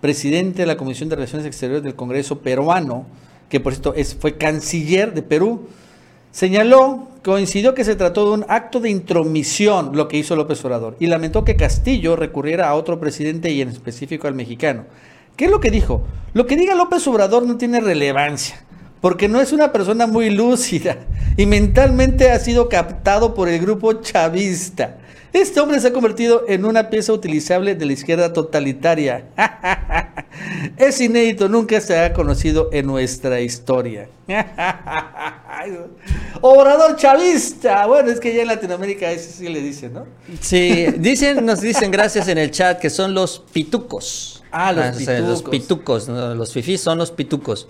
[0.00, 3.06] presidente de la Comisión de Relaciones Exteriores del Congreso peruano,
[3.48, 5.68] que por cierto fue canciller de Perú,
[6.30, 10.96] señaló, coincidió que se trató de un acto de intromisión lo que hizo López Obrador
[10.98, 14.84] y lamentó que Castillo recurriera a otro presidente y en específico al mexicano.
[15.36, 16.02] ¿Qué es lo que dijo?
[16.34, 18.64] Lo que diga López Obrador no tiene relevancia
[19.02, 20.96] porque no es una persona muy lúcida
[21.36, 24.98] y mentalmente ha sido captado por el grupo chavista.
[25.32, 29.24] Este hombre se ha convertido en una pieza utilizable de la izquierda totalitaria.
[30.76, 34.08] es inédito, nunca se ha conocido en nuestra historia.
[36.42, 37.86] Obrador chavista.
[37.86, 40.06] Bueno, es que ya en Latinoamérica eso sí le dicen, ¿no?
[40.40, 44.42] Sí, dicen, nos dicen gracias en el chat que son los pitucos.
[44.50, 45.28] Ah, los o sea, pitucos.
[45.28, 46.34] los pitucos, ¿no?
[46.34, 47.68] los fifís son los pitucos.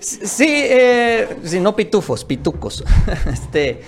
[0.00, 2.84] Sí, eh, sí, no pitufos, pitucos.
[3.32, 3.80] este,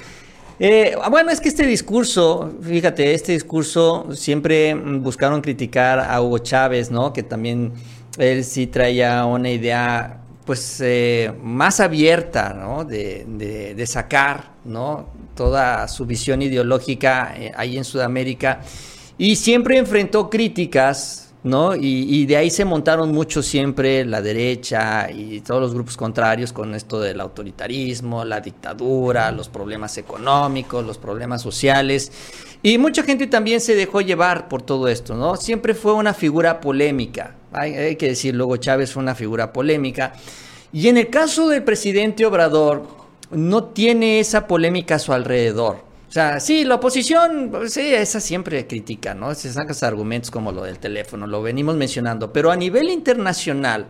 [0.58, 6.90] eh, bueno, es que este discurso, fíjate, este discurso siempre buscaron criticar a Hugo Chávez,
[6.90, 7.12] ¿no?
[7.12, 7.72] Que también
[8.18, 12.84] él sí traía una idea, pues, eh, más abierta, ¿no?
[12.84, 15.08] De, de, de, sacar, ¿no?
[15.34, 18.60] Toda su visión ideológica eh, ahí en Sudamérica.
[19.18, 21.74] Y siempre enfrentó críticas ¿no?
[21.74, 26.52] Y, y, de ahí se montaron mucho siempre la derecha y todos los grupos contrarios
[26.52, 32.12] con esto del autoritarismo, la dictadura, los problemas económicos, los problemas sociales.
[32.62, 35.36] Y mucha gente también se dejó llevar por todo esto, ¿no?
[35.36, 40.12] Siempre fue una figura polémica, hay, hay que decir, luego Chávez fue una figura polémica.
[40.72, 42.86] Y en el caso del presidente Obrador,
[43.32, 45.91] no tiene esa polémica a su alrededor.
[46.12, 49.34] O sea, sí, la oposición, pues, sí, esa siempre critica, ¿no?
[49.34, 53.86] Se sacan argumentos como lo del teléfono, lo venimos mencionando, pero a nivel internacional,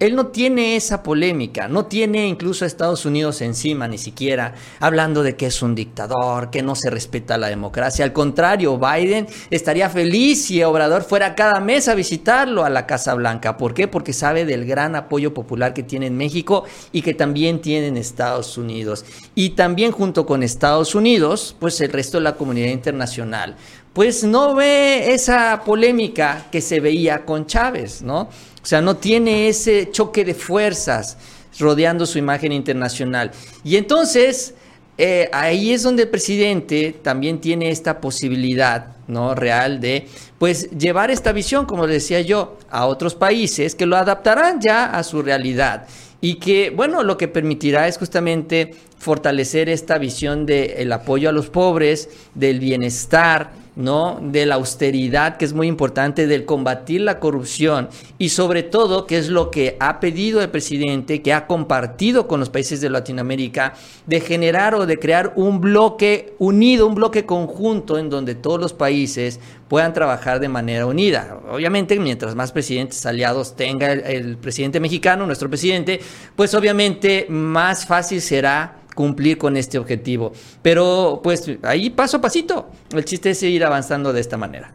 [0.00, 5.22] él no tiene esa polémica, no tiene incluso a Estados Unidos encima ni siquiera hablando
[5.22, 8.02] de que es un dictador, que no se respeta la democracia.
[8.02, 13.12] Al contrario, Biden estaría feliz si Obrador fuera cada mes a visitarlo a la Casa
[13.12, 13.58] Blanca.
[13.58, 13.88] ¿Por qué?
[13.88, 17.98] Porque sabe del gran apoyo popular que tiene en México y que también tiene en
[17.98, 19.04] Estados Unidos.
[19.34, 23.56] Y también junto con Estados Unidos, pues el resto de la comunidad internacional
[23.92, 28.28] pues no ve esa polémica que se veía con Chávez, ¿no?
[28.62, 31.16] O sea, no tiene ese choque de fuerzas
[31.58, 33.30] rodeando su imagen internacional.
[33.64, 34.54] Y entonces,
[34.98, 39.34] eh, ahí es donde el presidente también tiene esta posibilidad, ¿no?
[39.34, 40.06] Real de,
[40.38, 45.02] pues, llevar esta visión, como decía yo, a otros países que lo adaptarán ya a
[45.02, 45.86] su realidad
[46.20, 51.48] y que, bueno, lo que permitirá es justamente fortalecer esta visión del apoyo a los
[51.48, 54.18] pobres, del bienestar, ¿no?
[54.22, 59.18] De la austeridad, que es muy importante, del combatir la corrupción y sobre todo, que
[59.18, 63.74] es lo que ha pedido el presidente, que ha compartido con los países de Latinoamérica,
[64.06, 68.72] de generar o de crear un bloque unido, un bloque conjunto en donde todos los
[68.72, 71.40] países puedan trabajar de manera unida.
[71.50, 76.00] Obviamente, mientras más presidentes aliados tenga el, el presidente mexicano, nuestro presidente,
[76.34, 80.32] pues obviamente más fácil será cumplir con este objetivo.
[80.60, 82.68] Pero pues ahí paso a pasito.
[82.92, 84.72] El chiste es seguir avanzando de esta manera.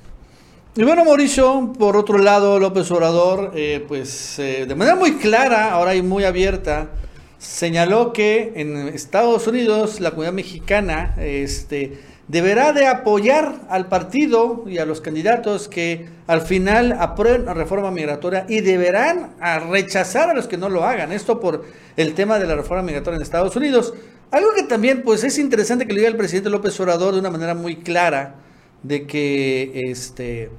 [0.76, 5.71] Y bueno, Mauricio, por otro lado, López Obrador, eh, pues eh, de manera muy clara,
[5.71, 6.89] ahora y muy abierta,
[7.38, 14.80] señaló que en Estados Unidos la comunidad mexicana este, deberá de apoyar al partido y
[14.80, 19.36] a los candidatos que al final aprueben la reforma migratoria y deberán
[19.69, 21.11] rechazar a los que no lo hagan.
[21.11, 21.63] Esto por
[21.95, 23.93] el tema de la reforma migratoria en Estados Unidos.
[24.32, 27.30] Algo que también pues es interesante que lo diga el presidente López Obrador de una
[27.30, 28.36] manera muy clara
[28.84, 30.51] de que este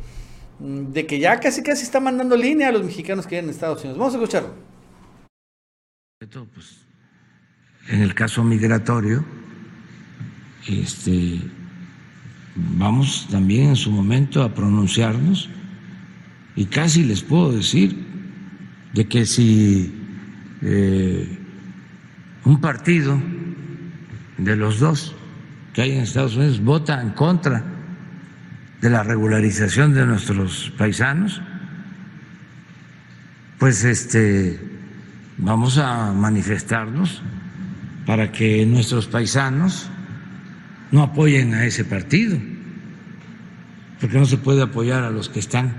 [0.59, 3.81] de que ya casi casi está mandando línea a los mexicanos que viven en Estados
[3.81, 3.99] Unidos.
[3.99, 4.55] Vamos a escucharlo.
[6.19, 6.87] Pues,
[7.89, 9.23] en el caso migratorio,
[10.67, 11.41] este,
[12.57, 15.51] vamos también en su momento a pronunciarnos
[16.57, 17.95] y casi les puedo decir
[18.95, 19.95] de que si
[20.63, 21.39] eh,
[22.47, 23.21] un partido
[24.39, 25.15] de los dos
[25.73, 27.63] que hay en Estados Unidos vota en contra
[28.81, 31.43] de la regularización de nuestros paisanos,
[33.59, 34.59] pues este
[35.39, 37.23] vamos a manifestarnos
[38.07, 39.91] para que nuestros paisanos
[40.93, 42.39] no apoyen a ese partido,
[44.01, 45.75] porque no se puede apoyar a los que están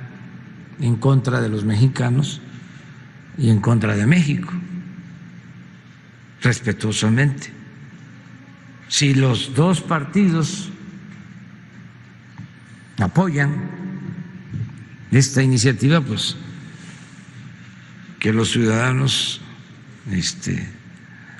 [0.79, 2.41] en contra de los mexicanos
[3.37, 4.51] y en contra de México,
[6.41, 7.56] respetuosamente.
[8.89, 10.69] Si los dos partidos
[12.99, 13.69] apoyan
[15.11, 16.37] esta iniciativa, pues
[18.19, 19.41] que los ciudadanos
[20.11, 20.67] este,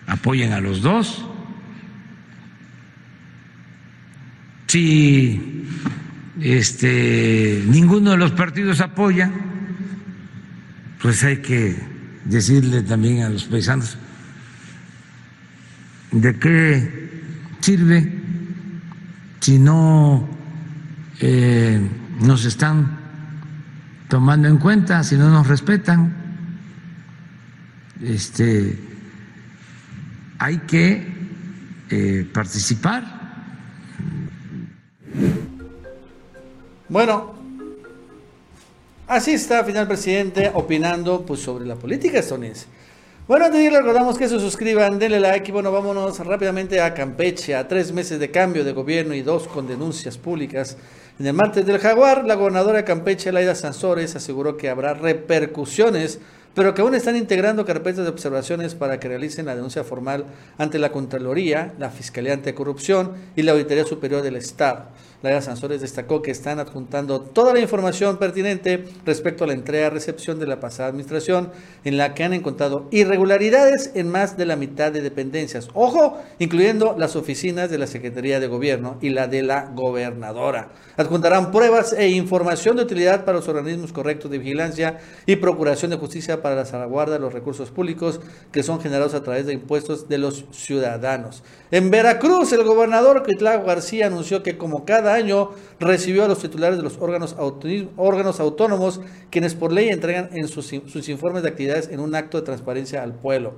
[0.06, 1.26] apoyen a los dos.
[4.68, 5.66] Si
[6.42, 9.32] este, ninguno de los partidos apoya,
[11.02, 11.76] pues hay que
[12.26, 13.98] decirle también a los paisanos
[16.12, 17.07] de qué
[17.68, 18.10] sirve
[19.42, 20.26] si no
[21.20, 21.82] eh,
[22.22, 22.98] nos están
[24.08, 26.16] tomando en cuenta, si no nos respetan.
[28.02, 28.80] Este,
[30.40, 31.08] hay que
[31.90, 33.18] eh, participar
[36.88, 37.34] Bueno,
[39.08, 42.77] así está final presidente opinando pues, sobre la política estadounidense.
[43.28, 46.94] Bueno, antes de ir, recordamos que se suscriban, denle like y bueno, vámonos rápidamente a
[46.94, 50.78] Campeche, a tres meses de cambio de gobierno y dos con denuncias públicas.
[51.20, 56.20] En el martes del Jaguar, la gobernadora de Campeche, Laida Sansores, aseguró que habrá repercusiones,
[56.56, 60.24] pero que aún están integrando carpetas de observaciones para que realicen la denuncia formal
[60.58, 64.86] ante la Contraloría, la Fiscalía Anticorrupción y la Auditoría Superior del Estado.
[65.24, 70.46] Laida Sansores destacó que están adjuntando toda la información pertinente respecto a la entrega-recepción de
[70.46, 71.52] la pasada administración,
[71.84, 75.70] en la que han encontrado irregularidades en más de la mitad de dependencias.
[75.74, 80.70] Ojo, incluyendo las oficinas de la Secretaría de Gobierno y la de la gobernadora.
[80.98, 85.98] Adjuntarán pruebas e información de utilidad para los organismos correctos de vigilancia y procuración de
[85.98, 88.20] justicia para la salvaguarda de los recursos públicos
[88.52, 91.44] que son generados a través de impuestos de los ciudadanos.
[91.70, 95.52] En Veracruz, el gobernador Cuitlago García anunció que como cada año
[95.82, 97.36] recibió a los titulares de los órganos,
[97.98, 102.38] órganos autónomos, quienes por ley entregan en sus, sus informes de actividades en un acto
[102.38, 103.56] de transparencia al pueblo.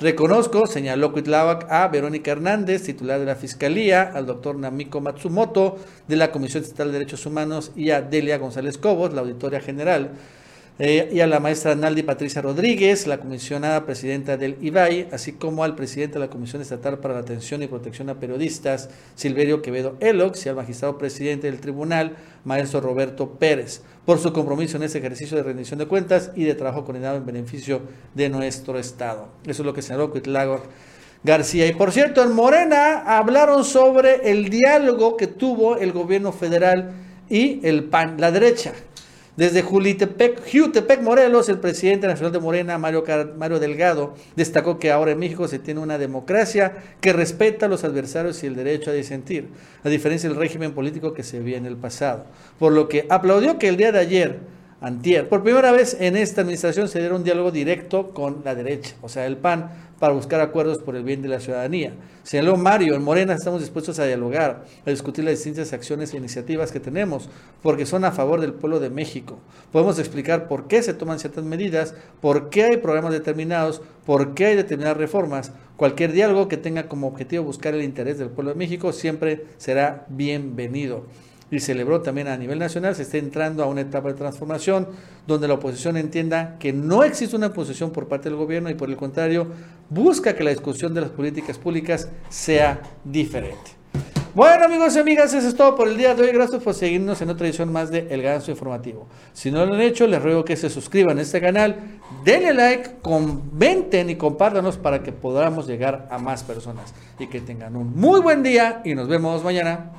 [0.00, 5.78] Reconozco, señaló Cuitláhuac, a Verónica Hernández, titular de la Fiscalía, al doctor Namiko Matsumoto,
[6.08, 10.10] de la Comisión Estatal de Derechos Humanos, y a Delia González Cobos, la auditoria general.
[10.78, 15.64] Eh, y a la maestra Naldi Patricia Rodríguez, la comisionada presidenta del IBAI, así como
[15.64, 19.96] al presidente de la Comisión Estatal para la Atención y Protección a Periodistas, Silverio Quevedo
[20.00, 24.98] Elox, y al magistrado presidente del tribunal, maestro Roberto Pérez, por su compromiso en este
[24.98, 27.80] ejercicio de rendición de cuentas y de trabajo coordinado en beneficio
[28.14, 29.28] de nuestro Estado.
[29.44, 30.60] Eso es lo que señaló Cuitlago
[31.24, 31.66] García.
[31.66, 36.92] Y por cierto, en Morena hablaron sobre el diálogo que tuvo el gobierno federal
[37.30, 38.74] y el PAN, la derecha.
[39.36, 43.04] Desde Julitepec, Jutepec, Morelos, el presidente nacional de Morena, Mario,
[43.36, 46.72] Mario Delgado, destacó que ahora en México se tiene una democracia
[47.02, 49.48] que respeta a los adversarios y el derecho a disentir,
[49.84, 52.24] a diferencia del régimen político que se vio en el pasado.
[52.58, 54.38] Por lo que aplaudió que el día de ayer,
[54.80, 58.94] antier, por primera vez en esta administración se diera un diálogo directo con la derecha,
[59.02, 61.94] o sea, el PAN, para buscar acuerdos por el bien de la ciudadanía.
[62.22, 66.72] Señaló Mario, en Morena estamos dispuestos a dialogar, a discutir las distintas acciones e iniciativas
[66.72, 67.28] que tenemos,
[67.62, 69.38] porque son a favor del pueblo de México.
[69.72, 74.46] Podemos explicar por qué se toman ciertas medidas, por qué hay programas determinados, por qué
[74.46, 75.52] hay determinadas reformas.
[75.76, 80.06] Cualquier diálogo que tenga como objetivo buscar el interés del pueblo de México siempre será
[80.08, 81.04] bienvenido
[81.50, 84.88] y celebró también a nivel nacional, se está entrando a una etapa de transformación
[85.26, 88.88] donde la oposición entienda que no existe una posición por parte del gobierno y por
[88.88, 89.46] el contrario
[89.88, 93.76] busca que la discusión de las políticas públicas sea diferente.
[94.36, 96.30] Bueno amigos y amigas, eso es todo por el día de hoy.
[96.30, 99.06] Gracias por seguirnos en otra edición más de El Ganso Informativo.
[99.32, 101.76] Si no lo han hecho, les ruego que se suscriban a este canal,
[102.22, 107.76] denle like, comenten y compártanos para que podamos llegar a más personas y que tengan
[107.76, 109.92] un muy buen día y nos vemos mañana.